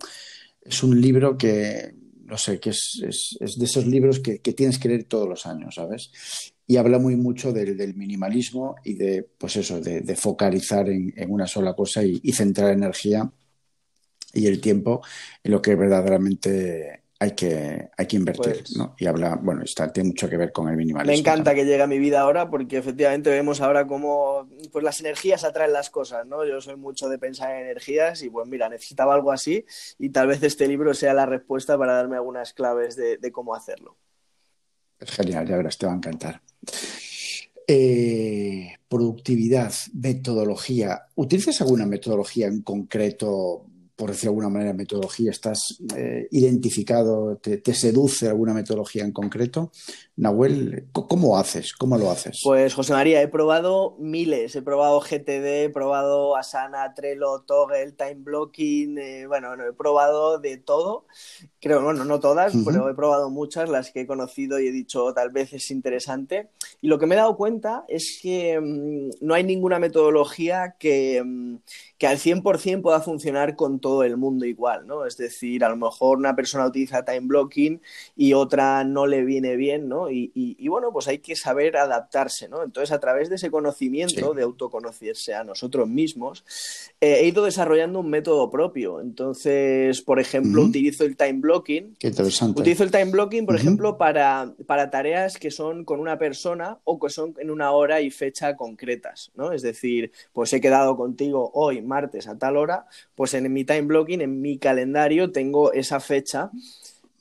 [0.62, 3.02] es un libro que, no sé, que es,
[3.40, 6.12] es, de esos libros que, que, tienes que leer todos los años, ¿sabes?
[6.72, 11.74] Y habla muy mucho del, minimalismo y de, pues eso, de, focalizar en, una sola
[11.74, 13.30] cosa y, centrar energía
[14.34, 15.02] y el tiempo
[15.44, 18.96] en lo que verdaderamente hay que, hay que invertir, pues ¿no?
[18.98, 21.12] Y habla, bueno, está, tiene mucho que ver con el minimalismo.
[21.12, 25.02] Me encanta que llegue a mi vida ahora porque efectivamente vemos ahora cómo pues las
[25.02, 26.46] energías atraen las cosas, ¿no?
[26.46, 29.66] Yo soy mucho de pensar en energías y pues mira, necesitaba algo así
[30.00, 33.56] y tal vez este libro sea la respuesta para darme algunas claves de, de cómo
[33.56, 33.98] hacerlo.
[35.06, 36.42] Genial, ya verás, te va a encantar.
[37.68, 41.04] Eh, productividad, metodología.
[41.16, 43.66] ¿Utilizas alguna metodología en concreto
[44.02, 45.60] por decir de alguna manera, metodología, estás
[45.96, 49.72] eh, identificado, te, seduce alguna metodología en concreto.
[50.22, 51.74] Nahuel, ¿cómo haces?
[51.74, 52.42] ¿Cómo lo haces?
[52.44, 58.18] Pues José María, he probado miles, he probado GTD, he probado Asana, Trello, Toggle, Time
[58.20, 61.08] Blocking, eh, bueno, he probado de todo.
[61.60, 65.12] Creo, bueno, no todas, pero he probado muchas, las que he conocido y he dicho
[65.16, 66.50] tal vez es interesante.
[66.82, 71.24] Y lo que me he dado cuenta es que mm, no hay ninguna metodología que,
[71.26, 71.56] mm,
[71.98, 75.06] que al 100% pueda funcionar con todo el mundo igual, ¿no?
[75.08, 77.82] Es decir, a lo mejor una persona utiliza time blocking
[78.16, 80.11] y otra no le viene bien, ¿no?
[80.12, 82.63] Y, bueno, pues hay que saber adaptarse, ¿no?
[82.63, 86.43] Entonces, a través de ese conocimiento, de autoconocerse a nosotros mismos,
[87.00, 89.02] eh, he ido desarrollando un método propio.
[89.02, 91.95] Entonces, por ejemplo, utilizo el time blocking.
[92.00, 92.62] Qué interesante.
[92.62, 97.00] Utilizo el time blocking, por ejemplo, para, para tareas que son con una persona o
[97.00, 99.52] que son en una hora y fecha concretas, ¿no?
[99.52, 103.84] Es decir, pues he quedado contigo hoy, martes, a tal hora, pues en mi time
[103.84, 106.52] blocking, en mi calendario, tengo esa fecha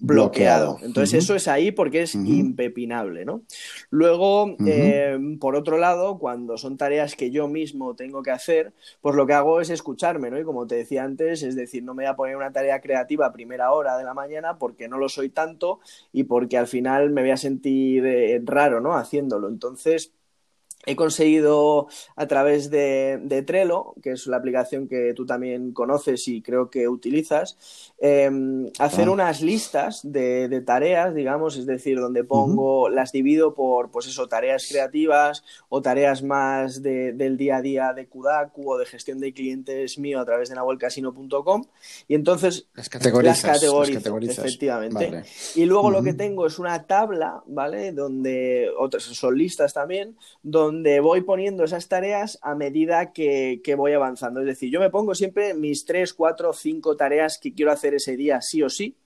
[0.01, 0.79] bloqueado.
[0.83, 3.43] Entonces eso es ahí porque es impepinable, ¿no?
[3.91, 9.15] Luego, eh, por otro lado, cuando son tareas que yo mismo tengo que hacer, pues
[9.15, 10.39] lo que hago es escucharme, ¿no?
[10.39, 13.27] Y como te decía antes, es decir, no me voy a poner una tarea creativa
[13.27, 15.81] a primera hora de la mañana porque no lo soy tanto
[16.13, 18.95] y porque al final me voy a sentir eh, raro, ¿no?
[18.95, 19.49] Haciéndolo.
[19.49, 20.13] Entonces,
[20.87, 26.41] He conseguido a través de, Trello, que es la aplicación que tú también conoces y
[26.41, 29.11] creo que utilizas, em, hacer ah.
[29.11, 34.67] unas listas de, tareas, digamos, es decir, donde pongo, las divido por, pues eso, tareas
[34.71, 39.99] creativas o tareas más del día a día de Kudaku o de gestión de clientes
[39.99, 41.65] mío a través de nahuelcasino.com
[42.09, 45.25] y entonces las categorizas, las categorizo, efectivamente.
[45.55, 47.93] Y luego lo que tengo es una tabla, ¿vale?
[47.93, 53.93] Donde otras son listas también, donde donde voy poniendo esas tareas a medida que, voy
[53.93, 54.39] avanzando.
[54.39, 58.17] Es decir, yo me pongo siempre mis tres, cuatro, cinco tareas que quiero hacer ese
[58.17, 58.97] día sí o sí,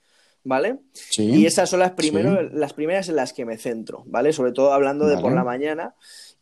[0.45, 0.79] ¿vale?
[1.17, 1.95] y esas son las,
[2.53, 4.33] las primeras en las que me centro, ¿vale?
[4.33, 5.95] Sobre todo hablando de por la mañana.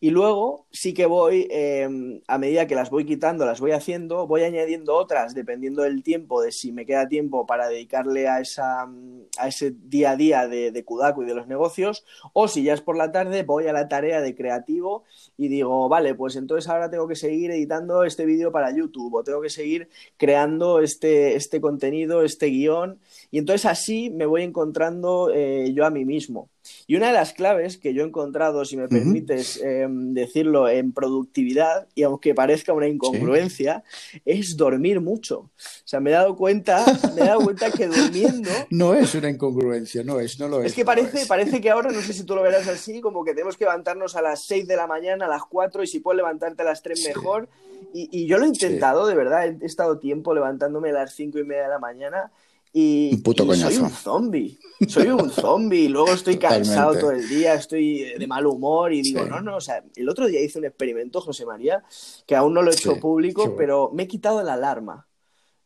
[0.03, 4.27] Y luego sí que voy, em, a medida que las voy quitando, las voy haciendo,
[4.27, 8.91] voy añadiendo otras dependiendo del tiempo, de si me queda tiempo para dedicarle a, esa,
[9.39, 12.75] a ese día a día de, de Kudaku y de los negocios, o si ya
[12.75, 15.05] es por la tarde, voy a la tarea de creativo
[15.37, 19.23] y digo, vale, pues entonces ahora tengo que seguir editando este vídeo para YouTube, o
[19.23, 22.99] tengo que seguir creando este, este contenido, este guion,
[23.31, 26.49] y entonces así me voy encontrando eh, yo a mí mismo.
[26.87, 30.93] Y una de las claves que yo he encontrado, si me permites em, decirlo, en
[30.93, 33.83] productividad, y aunque parezca una incongruencia,
[34.25, 35.39] es dormir mucho.
[35.39, 35.51] O
[35.85, 38.51] sea, me he dado cuenta, me he dado cuenta que durmiendo.
[38.71, 40.67] No es una incongruencia, no es, no lo es.
[40.67, 43.33] Es que parece, parece que ahora, no sé si tú lo verás así, como que
[43.33, 46.17] tenemos que levantarnos a las 6 de la mañana, a las 4, y si puedes
[46.17, 47.49] levantarte a las 3 mejor.
[47.93, 51.45] Y, yo lo he intentado, de verdad, he estado tiempo levantándome a las 5 y
[51.45, 52.31] media de la mañana
[52.73, 53.23] y,
[53.55, 54.59] soy un zombie.
[54.89, 55.89] Soy un zombie.
[55.89, 59.61] Luego estoy cansado todo el día, estoy de mal humor y digo, no, no, o
[59.61, 61.85] sea, el otro día hice un experimento, José María,
[62.27, 65.07] que aún no lo he hecho público, pero me he quitado la alarma.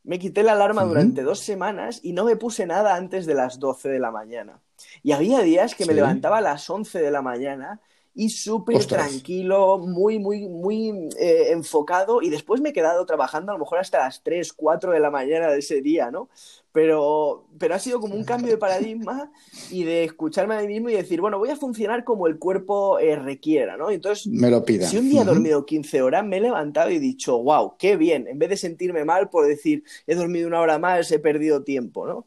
[0.03, 3.59] Me quité la alarma durante dos semanas y no me puse nada antes de las
[3.59, 4.61] 12 de la mañana.
[5.03, 7.81] Y había días que me levantaba a las 11 de la mañana
[8.19, 12.23] y súper tranquilo, muy, muy, muy eh, enfocado.
[12.23, 15.11] Y después me he quedado trabajando a lo mejor hasta las 3, 4 de la
[15.11, 16.27] mañana de ese día, ¿no?
[16.71, 19.31] Pero, pero ha sido como un cambio de paradigma
[19.69, 22.97] y de escucharme a mí mismo y decir, bueno, voy a funcionar como el cuerpo
[22.97, 23.91] eh, requiera, ¿no?
[23.91, 24.87] Entonces, me lo pida.
[24.87, 27.97] Si un día he dormido 15 horas, me he levantado y he dicho, wow, qué
[27.97, 31.63] bien, en vez de sentirme mal por decir, he dormido una hora más, he perdido
[31.63, 32.25] tiempo, ¿no?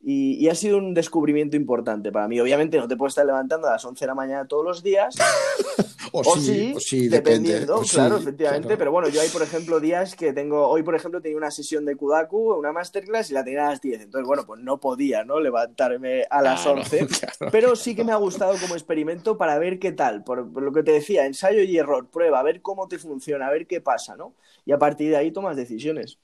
[0.00, 2.38] Y, ha sido un descubrimiento importante para mí.
[2.40, 5.16] Obviamente no te puedes estar levantando a las 11 de la mañana todos los días.
[6.12, 8.76] o, sí, dependiendo, claro, efectivamente.
[8.76, 10.68] Pero bueno, yo hay, por ejemplo, días que tengo...
[10.68, 13.80] Hoy, por ejemplo, tenía una sesión de Kudaku, una masterclass, y la tenía a las
[13.80, 14.02] 10.
[14.02, 15.40] Entonces, bueno, pues no podía, ¿no?
[15.40, 17.08] Levantarme a las 11.
[17.52, 20.22] Pero sí que me ha gustado como experimento para ver qué tal.
[20.22, 23.48] Por, por, lo que te decía, ensayo y error, prueba, a ver cómo te funciona,
[23.48, 24.34] a ver qué pasa, ¿no?
[24.64, 26.18] Y a partir de ahí tomas decisiones.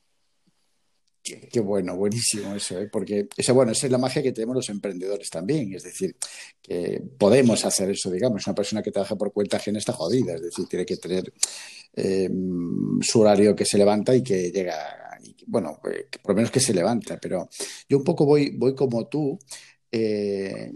[1.24, 2.90] Qué, bueno, buenísimo eso, ¿eh?
[2.92, 6.14] porque esa, bueno, esa es la magia que tenemos los emprendedores también, es decir,
[6.60, 10.42] que podemos hacer eso, digamos, una persona que trabaja por cuenta ajena está jodida, es
[10.42, 11.32] decir, tiene que tener
[11.94, 12.28] eh,
[13.00, 16.74] su horario que se levanta y que llega, bueno, eh, por lo menos que se
[16.74, 17.48] levanta, pero
[17.88, 19.38] yo un poco voy, voy como tú,
[19.96, 20.72] eh,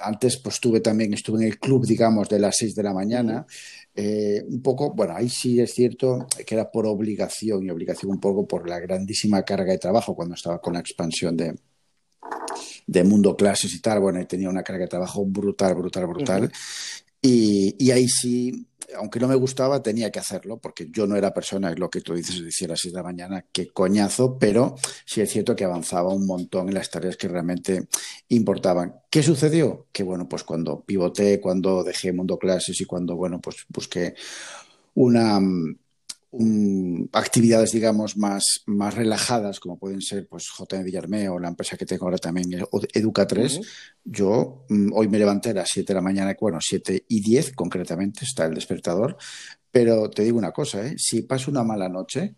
[0.00, 3.46] antes pues estuve también, estuve en el club, digamos, de las 6 de la mañana.
[3.96, 8.20] Eh, un poco, bueno, ahí sí es cierto que era por obligación y obligación un
[8.20, 11.54] poco por la grandísima carga de trabajo cuando estaba con la expansión de,
[12.86, 14.00] de Mundo Clases y tal.
[14.00, 16.52] Bueno, tenía una carga de trabajo brutal, brutal, brutal.
[17.22, 18.66] y, y ahí sí
[18.96, 22.00] aunque no me gustaba, tenía que hacerlo, porque yo no era persona, es lo que
[22.00, 25.56] tú dices, decía a las 6 de la mañana, qué coñazo, pero sí es cierto
[25.56, 27.88] que avanzaba un montón en las tareas que realmente
[28.28, 28.96] importaban.
[29.10, 29.86] ¿Qué sucedió?
[29.92, 34.14] Que bueno, pues cuando pivoté, cuando dejé Mundo Clases y cuando, bueno, pues busqué
[34.94, 35.40] una,
[37.12, 41.86] actividades, digamos, más, más relajadas, como pueden ser pues JM Villarme o la empresa que
[41.86, 43.64] tengo ahora también, Educa3,
[44.04, 47.52] yo mm, hoy me levanté a las 7 de la mañana, bueno, 7 y 10
[47.52, 49.16] concretamente, está el despertador,
[49.70, 50.94] pero te digo una cosa, ¿eh?
[50.98, 52.34] si paso una mala noche,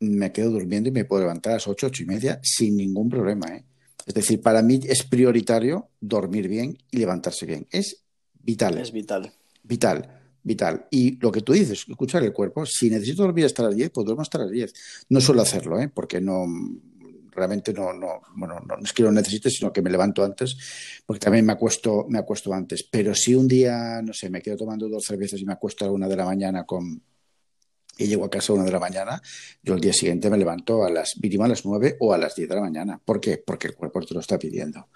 [0.00, 3.08] me quedo durmiendo y me puedo levantar a las 8, 8 y media sin ningún
[3.08, 3.46] problema.
[3.48, 3.64] ¿eh?
[4.06, 7.66] Es decir, para mí es prioritario dormir bien y levantarse bien.
[7.70, 8.78] Es vital.
[8.78, 9.32] Es vital.
[9.62, 10.86] Vital, vital.
[10.90, 14.04] Y lo que tú dices, escuchar el cuerpo, si necesito dormir hasta las 10, pues
[14.04, 14.72] duermo hasta las 10.
[15.08, 15.90] No suelo hacerlo, ¿eh?
[15.92, 16.46] porque no,
[17.32, 20.56] realmente no, no, bueno, no, es que lo necesite, sino que me levanto antes,
[21.04, 22.84] porque también me acuesto, me acuesto antes.
[22.84, 25.90] Pero si un día, no sé, me quedo tomando dos cervezas y me acuesto a
[25.90, 27.02] una de la mañana con
[27.96, 29.22] y llego a casa a una de la mañana,
[29.62, 32.34] yo el día siguiente me levanto a las mínimo a las nueve o a las
[32.34, 33.00] diez de la mañana.
[33.02, 33.38] ¿Por qué?
[33.38, 34.88] Porque el cuerpo te lo está pidiendo.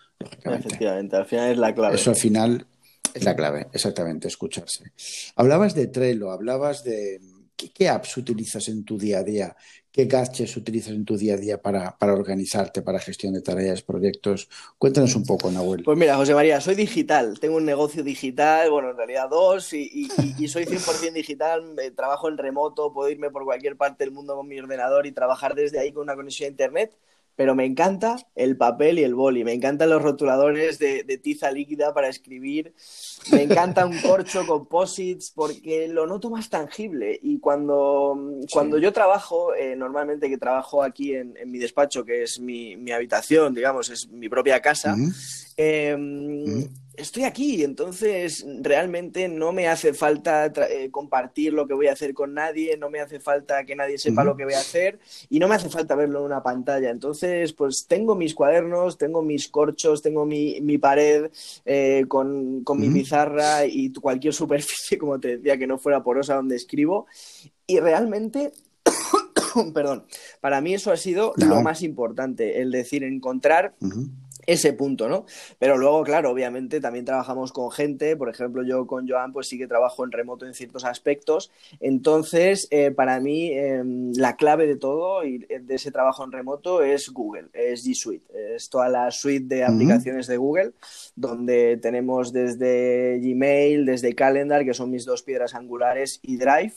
[0.44, 1.94] Efectivamente, al final es la clave.
[1.94, 2.66] Eso al final
[3.14, 4.92] es la clave, exactamente, escucharse.
[5.36, 7.20] Hablabas de Trello, hablabas de
[7.74, 9.56] ¿Qué, apps utilizas en tu día a día?
[9.90, 14.48] ¿Qué gadgets utilizas en tu día a día para, organizarte, para gestión de tareas, proyectos?
[14.78, 15.82] Cuéntanos un poco, Nahuel.
[15.82, 17.40] Pues mira, José María, soy digital.
[17.40, 21.74] Tengo un negocio digital, bueno, en realidad dos, y, y soy 100% digital.
[21.96, 25.56] trabajo en remoto, puedo irme por cualquier parte del mundo con mi ordenador y trabajar
[25.56, 26.96] desde ahí con una conexión a Internet
[27.38, 31.94] pero me encanta el papel y el boli, me encantan los rotuladores de, tiza líquida
[31.94, 32.74] para escribir,
[33.30, 37.16] me encanta un corcho composites porque lo noto más tangible.
[37.22, 42.40] Y cuando, cuando yo trabajo, eh, normalmente que trabajo aquí en, mi despacho, que es
[42.40, 44.96] mi, habitación, digamos, es mi propia casa,
[45.60, 46.68] Em,
[46.98, 52.12] estoy aquí, entonces realmente no me hace falta eh, compartir lo que voy a hacer
[52.12, 54.98] con nadie, no me hace falta que nadie sepa lo que voy a hacer
[55.30, 56.90] y no me hace falta verlo en una pantalla.
[56.90, 61.30] Entonces, pues tengo mis cuadernos, tengo mis corchos, tengo mi, pared
[61.64, 66.56] eh, con, mi pizarra y cualquier superficie, como te decía, que no fuera porosa donde
[66.56, 67.06] escribo.
[67.66, 68.52] Y realmente
[69.74, 70.04] perdón,
[70.40, 73.74] para mí eso ha sido lo más importante, el decir, encontrar
[74.48, 75.26] ese punto, ¿no?
[75.58, 79.58] Pero luego, claro, obviamente también trabajamos con gente, por ejemplo, yo con Joan, pues sí
[79.58, 81.50] que trabajo en remoto en ciertos aspectos.
[81.80, 86.82] Entonces, eh, para mí, em, la clave de todo y de ese trabajo en remoto
[86.82, 88.24] es Google, es G Suite,
[88.56, 90.72] es toda la suite de aplicaciones de Google,
[91.14, 96.72] donde tenemos desde Gmail, desde Calendar, que son mis dos piedras angulares, y Drive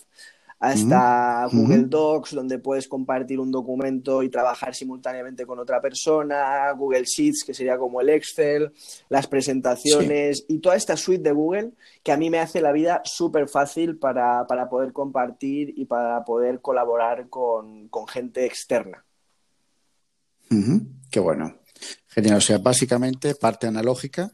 [0.61, 7.03] hasta Google Docs, donde puedes compartir un documento y trabajar simultáneamente con otra persona, Google
[7.03, 8.71] Sheets, que sería como el Excel,
[9.09, 11.71] las presentaciones y toda esta suite de Google
[12.03, 16.61] que a mí me hace la vida súper fácil para, poder compartir y para poder
[16.61, 19.03] colaborar con, gente externa.
[21.09, 21.55] Qué bueno.
[22.07, 22.37] Genial.
[22.37, 24.31] O sea, básicamente parte analógica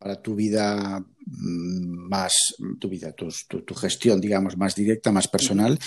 [0.00, 2.34] para tu vida Mm, más
[2.80, 5.78] tu vida, tu, tu, gestión, digamos, más directa, más personal,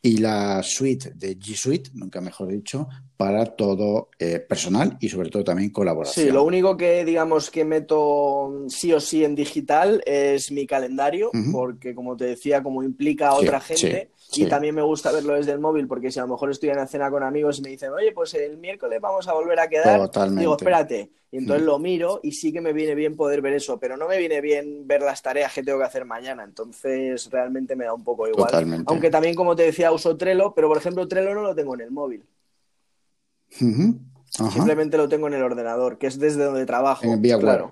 [0.00, 5.28] y la suite de G Suite, nunca mejor dicho, para todo eh, personal y sobre
[5.28, 6.26] todo también colaboración.
[6.26, 11.32] Sí, lo único que digamos que meto sí o sí en digital es mi calendario,
[11.50, 14.10] porque como te decía, como implica a otra gente.
[14.34, 16.76] Y también me gusta verlo desde el móvil, porque si a lo mejor estoy en
[16.76, 19.68] la cena con amigos y me dicen, oye, pues el miércoles vamos a volver a
[19.68, 21.10] quedar, digo, espérate.
[21.30, 24.06] Y entonces lo miro y sí que me viene bien poder ver eso, pero no
[24.06, 26.44] me viene bien ver las tareas que tengo que hacer mañana.
[26.44, 28.84] Entonces realmente me da un poco igual.
[28.86, 31.80] Aunque también, como te decía, uso Trello, pero por ejemplo, Trello no lo tengo en
[31.80, 32.24] el móvil.
[33.48, 37.04] Simplemente lo tengo en el ordenador, que es desde donde trabajo.
[37.04, 37.70] En claro.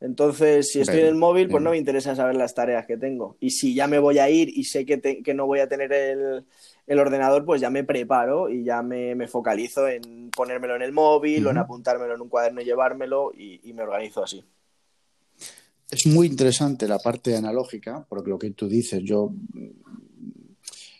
[0.00, 3.36] Entonces, si estoy en el móvil, pues no me interesa saber las tareas que tengo.
[3.40, 5.92] Y si ya me voy a ir y sé que, que no voy a tener
[5.92, 11.46] el, ordenador, pues ya me preparo y ya me, focalizo en ponérmelo en el móvil
[11.46, 14.44] o en apuntármelo en un cuaderno y llevármelo y, me organizo así.
[15.90, 19.32] Es muy interesante la parte analógica, porque lo que tú dices, yo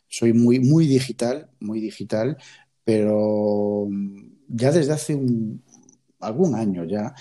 [0.09, 2.38] soy muy, muy digital, muy digital,
[2.82, 3.88] pero
[4.49, 5.18] ya desde hace
[6.20, 7.14] algún año ya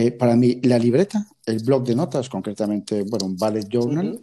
[0.00, 4.22] eh, para mí, la libreta, el blog de notas, concretamente, bueno, un bullet journal,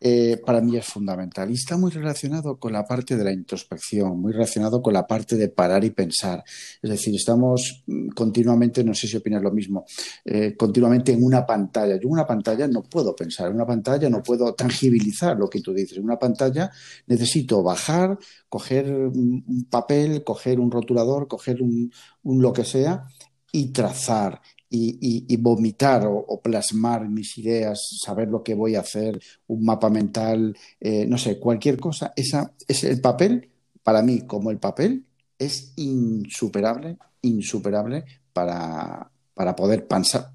[0.00, 4.20] eh, para mí es fundamental y está muy relacionado con la parte de la introspección,
[4.20, 6.44] muy relacionado con la parte de parar y pensar.
[6.80, 9.84] Es decir, estamos mm, continuamente, no sé si opinas lo mismo,
[10.24, 11.96] eh, continuamente en una pantalla.
[11.96, 15.60] Yo en una pantalla no puedo pensar, en una pantalla no puedo tangibilizar lo que
[15.60, 15.98] tú dices.
[15.98, 16.70] En una pantalla
[17.08, 18.16] necesito bajar,
[18.48, 21.92] coger un papel, coger un rotulador, coger un,
[22.22, 23.08] un lo que sea
[23.50, 24.40] y trazar
[24.70, 30.56] y, vomitar o, plasmar mis ideas, saber lo que voy a hacer, un mapa mental,
[30.78, 33.50] eh, no sé, cualquier cosa, esa, es el papel,
[33.82, 35.04] para mí, como el papel,
[35.38, 40.34] es insuperable, insuperable para, para poder pensar,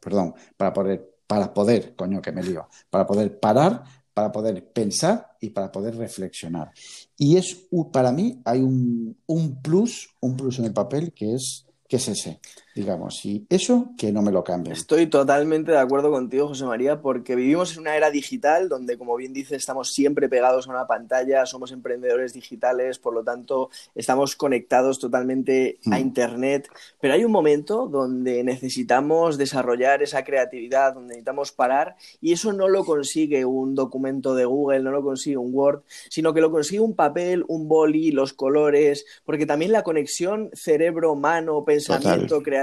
[0.00, 3.84] perdón, para poder, para poder, coño que me lío, para poder parar,
[4.14, 6.72] para poder pensar y para poder reflexionar.
[7.16, 11.66] Y es, para mí, hay un, un plus, un plus en el papel que es
[11.90, 12.38] que es ese,
[12.74, 13.24] digamos.
[13.24, 14.76] Y eso que no me lo cambien.
[14.76, 19.16] Estoy totalmente de acuerdo contigo, José María, porque vivimos en una era digital donde, como
[19.16, 24.36] bien dices, estamos siempre pegados a una pantalla, somos emprendedores digitales, por lo tanto, estamos
[24.36, 26.00] conectados totalmente a mm.
[26.00, 26.68] Internet.
[27.00, 32.68] Pero hay un momento donde necesitamos desarrollar esa creatividad, donde necesitamos parar, y eso no
[32.68, 36.80] lo consigue un documento de Google, no lo consigue un Word, sino que lo consigue
[36.80, 42.59] un papel, un boli, los colores, porque también la conexión cerebro-mano, pensamiento, creatividad,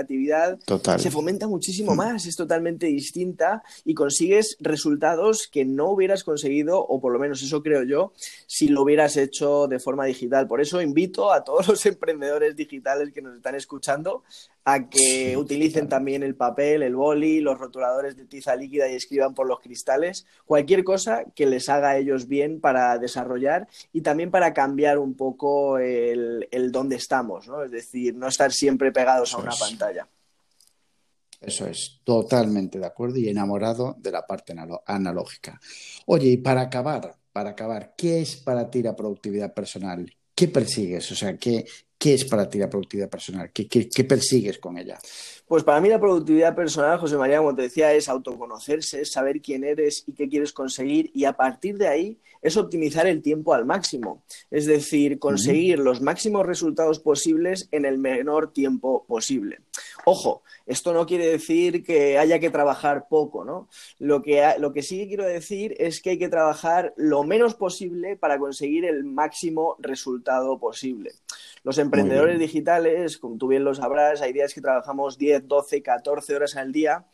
[0.98, 1.98] se fomenta muchísimo mm.
[1.98, 7.41] más, es totalmente distinta y consigues resultados que no hubieras conseguido, o por lo menos
[7.41, 8.14] eso creo yo,
[8.45, 10.48] si lo hubieras hecho de forma digital.
[10.48, 14.24] Por eso invito a todos los emprendedores digitales que nos están escuchando
[14.70, 19.34] a que utilicen también el papel, el boli, los rotuladores de tiza líquida y escriban
[19.34, 24.30] por los cristales, cualquier cosa que les haga a ellos bien para desarrollar y también
[24.30, 27.63] para cambiar un poco el, el dónde estamos, ¿no?
[27.63, 30.05] Es decir, no estar siempre pegados a una pantalla.
[31.39, 34.53] Eso es, totalmente de acuerdo y enamorado de la parte
[34.86, 35.61] analógica.
[36.07, 40.13] Oye, y para acabar, para acabar, ¿qué es para ti la productividad personal?
[40.36, 41.09] ¿Qué persigues?
[41.09, 41.65] O sea, ¿qué,
[41.98, 43.52] ¿Qué es para ti la productividad personal?
[43.52, 45.00] ¿Qué, persigues con ella?
[45.48, 49.41] Pues para mí la productividad personal, José María, como te decía, es autoconocerse, es saber
[49.41, 53.54] quién eres y qué quieres conseguir y a partir de ahí es optimizar el tiempo
[53.54, 54.24] al máximo.
[54.52, 59.62] Es decir, conseguir los máximos resultados posibles en el menor tiempo posible.
[60.06, 63.70] Ojo, esto no quiere decir que haya que trabajar poco, ¿no?
[64.00, 68.18] Lo que, lo que sí quiero decir es que hay que trabajar lo menos posible
[68.18, 71.14] para conseguir el máximo resultado posible.
[71.68, 76.34] Los emprendedores digitales, como tú bien lo sabrás, hay días que trabajamos 10, 12, 14
[76.34, 77.07] horas al día,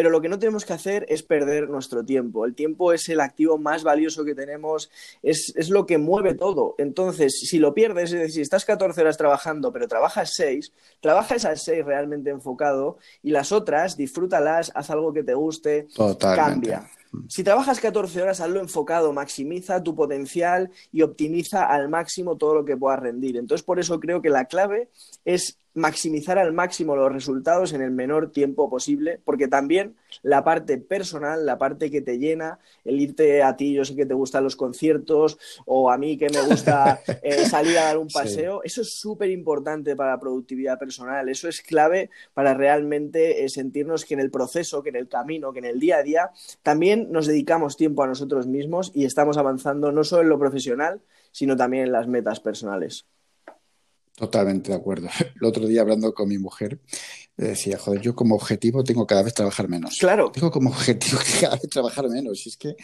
[0.00, 2.46] pero lo que no tenemos que hacer es perder nuestro tiempo.
[2.46, 4.90] El tiempo es el activo más valioso que tenemos,
[5.22, 6.74] es, es lo que mueve todo.
[6.78, 11.34] Entonces, si lo pierdes, es decir, si estás 14 horas trabajando, pero trabajas 6, trabaja
[11.34, 15.86] esas 6 realmente enfocado y las otras, disfrútalas, haz algo que te guste,
[16.18, 16.88] cambia.
[17.28, 22.64] Si trabajas 14 horas, hazlo enfocado, maximiza tu potencial y optimiza al máximo todo lo
[22.64, 23.36] que puedas rendir.
[23.36, 24.88] Entonces, por eso creo que la clave
[25.26, 30.78] es maximizar al máximo los resultados en el menor tiempo posible, porque también la parte
[30.78, 34.44] personal, la parte que te llena, el irte a ti, yo sé que te gustan
[34.44, 38.82] los conciertos, o a mí que me gusta eh, salir a dar un paseo, eso
[38.82, 44.14] es súper importante para la productividad personal, eso es clave para realmente eh, sentirnos que
[44.14, 46.30] en el proceso, que en el camino, que en el día a día,
[46.62, 51.00] también nos dedicamos tiempo a nosotros mismos y estamos avanzando no solo en lo profesional,
[51.32, 53.06] sino también en las metas personales.
[54.20, 55.08] Totalmente de acuerdo.
[55.40, 56.78] El otro día hablando con mi mujer,
[57.48, 59.96] decía, joder, yo como objetivo tengo cada vez trabajar menos.
[59.98, 60.30] Claro.
[60.32, 62.46] Tengo como objetivo cada vez trabajar menos.
[62.46, 62.76] Y es que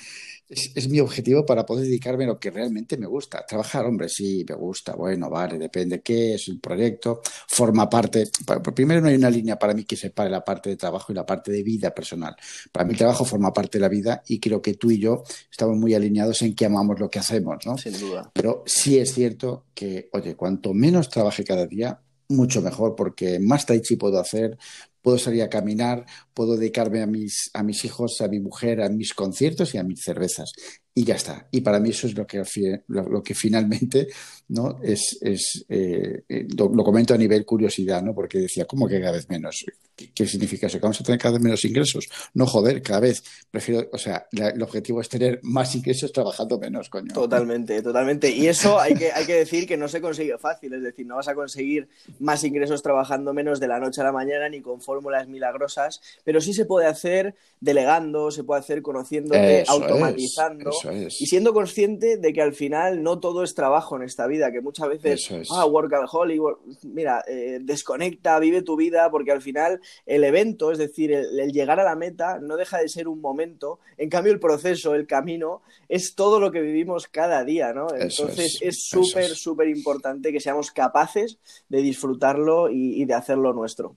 [0.48, 3.44] es, mi objetivo para poder dedicarme a lo que realmente me gusta.
[3.46, 8.28] Trabajar, hombre, sí, me gusta, bueno, vale, depende qué es el proyecto, forma parte.
[8.74, 11.26] Primero, no hay una línea para mí que separe la parte de trabajo y la
[11.26, 12.36] parte de vida personal.
[12.70, 15.24] Para mí, el trabajo forma parte de la vida y creo que tú y yo
[15.50, 17.76] estamos muy alineados en que amamos lo que hacemos, ¿no?
[17.76, 18.30] Sin duda.
[18.32, 23.66] Pero sí es cierto que, oye, cuanto menos trabaje cada día, mucho mejor porque más
[23.66, 24.58] tai chi puedo hacer,
[25.02, 26.04] puedo salir a caminar,
[26.34, 29.84] puedo dedicarme a mis, a mis hijos, a mi mujer, a mis conciertos y a
[29.84, 30.52] mis cervezas.
[30.98, 31.46] Y ya está.
[31.50, 32.42] Y para mí eso es lo que,
[32.88, 34.08] lo, que finalmente
[34.48, 34.78] ¿no?
[34.82, 38.14] es, es eh, eh, lo, comento a nivel curiosidad, ¿no?
[38.14, 39.62] porque decía, ¿cómo que cada vez menos?
[39.94, 40.78] ¿Qué, significa eso?
[40.78, 42.08] ¿Que vamos a tener cada vez menos ingresos?
[42.32, 43.22] No, joder, cada vez.
[43.50, 47.12] Prefiero, o sea, el objetivo es tener más ingresos trabajando menos, coño.
[47.12, 48.30] Totalmente, totalmente.
[48.30, 51.16] Y eso hay que, hay que decir que no se consigue fácil, es decir, no
[51.16, 51.88] vas a conseguir
[52.20, 56.40] más ingresos trabajando menos de la noche a la mañana ni con fórmulas milagrosas, pero
[56.40, 62.42] sí se puede hacer delegando, se puede hacer conociéndote, automatizando y siendo consciente de que
[62.42, 66.40] al final no todo es trabajo en esta vida, que muchas veces, ah, workaholic,
[66.82, 71.80] mira, eh, desconecta, vive tu vida, porque al final el evento, es decir, el, llegar
[71.80, 75.62] a la meta, no deja de ser un momento, en cambio el proceso, el camino,
[75.88, 77.88] es todo lo que vivimos cada día, ¿no?
[77.94, 78.86] Entonces es.
[78.86, 83.96] súper, súper importante que seamos capaces de disfrutarlo y de hacerlo nuestro.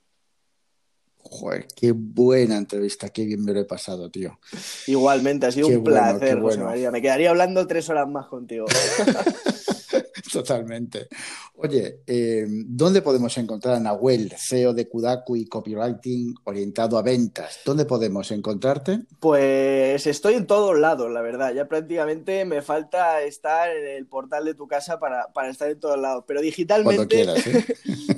[1.32, 4.40] Joder, qué buena entrevista, qué bien me lo he pasado, tío.
[4.88, 6.90] Igualmente, ha sido un placer, José María.
[6.90, 8.66] Me quedaría hablando tres horas más contigo.
[10.32, 11.08] Totalmente.
[11.56, 17.60] Oye, eh, ¿dónde podemos encontrar a Nahuel, CEO de Kudaku y copywriting orientado a ventas?
[17.66, 19.02] ¿Dónde podemos encontrarte?
[19.20, 21.54] Pues estoy en todos lados, la verdad.
[21.54, 26.00] Ya prácticamente me falta estar en el portal de tu casa para, estar en todos
[26.00, 26.24] lados.
[26.28, 27.66] Pero digitalmente, ¿eh?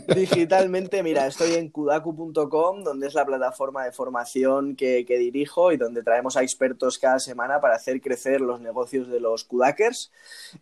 [0.16, 6.04] digitalmente, mira, estoy en kudaku.com, donde es la plataforma de formación que, dirijo y donde
[6.04, 10.12] traemos a expertos cada semana para hacer crecer los negocios de los Kudakers.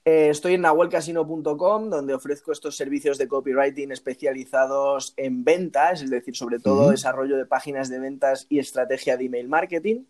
[0.06, 0.62] Eh, estoy en
[1.30, 6.92] nahuelcasino.com, donde ofrezco estos estos servicios de copywriting especializados en ventas, es decir, sobre todo
[6.92, 10.04] desarrollo de páginas de ventas y estrategia de email marketing.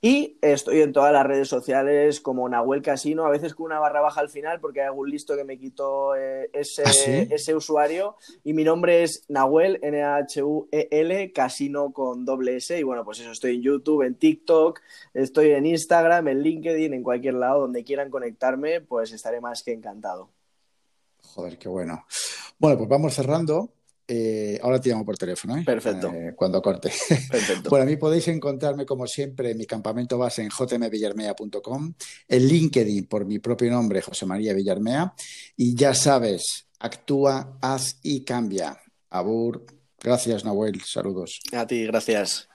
[0.00, 4.00] Y estoy en todas las redes sociales como Nahuel Casino, a veces con una barra
[4.00, 8.16] baja al final porque hay algún listo que me quitó eh, ese, ¿Ah, ese usuario.
[8.42, 12.76] Y mi nombre es Nahuel, N-H-U-E-L, Casino con doble S.
[12.76, 14.80] Y bueno, pues eso, estoy en YouTube, en TikTok,
[15.14, 19.72] estoy en Instagram, en LinkedIn, en cualquier lado donde quieran conectarme, pues estaré más que
[19.72, 20.30] encantado.
[21.22, 22.04] Joder, qué bueno.
[22.58, 23.72] Bueno, pues vamos cerrando.
[24.06, 25.62] Eh, ahora te llamo por teléfono, ¿eh?
[25.64, 26.12] Perfecto.
[26.12, 26.92] Eh, cuando corte.
[27.08, 27.70] Perfecto.
[27.70, 31.94] bueno, a mí podéis encontrarme, como siempre, en mi campamento base en jmvillarmea.com,
[32.28, 35.14] en LinkedIn por mi propio nombre, José María Villarmea.
[35.56, 38.78] Y ya sabes, actúa, haz y cambia.
[39.08, 39.64] Abur.
[40.00, 40.82] Gracias, Nahuel.
[40.82, 41.40] Saludos.
[41.52, 42.48] A ti, gracias.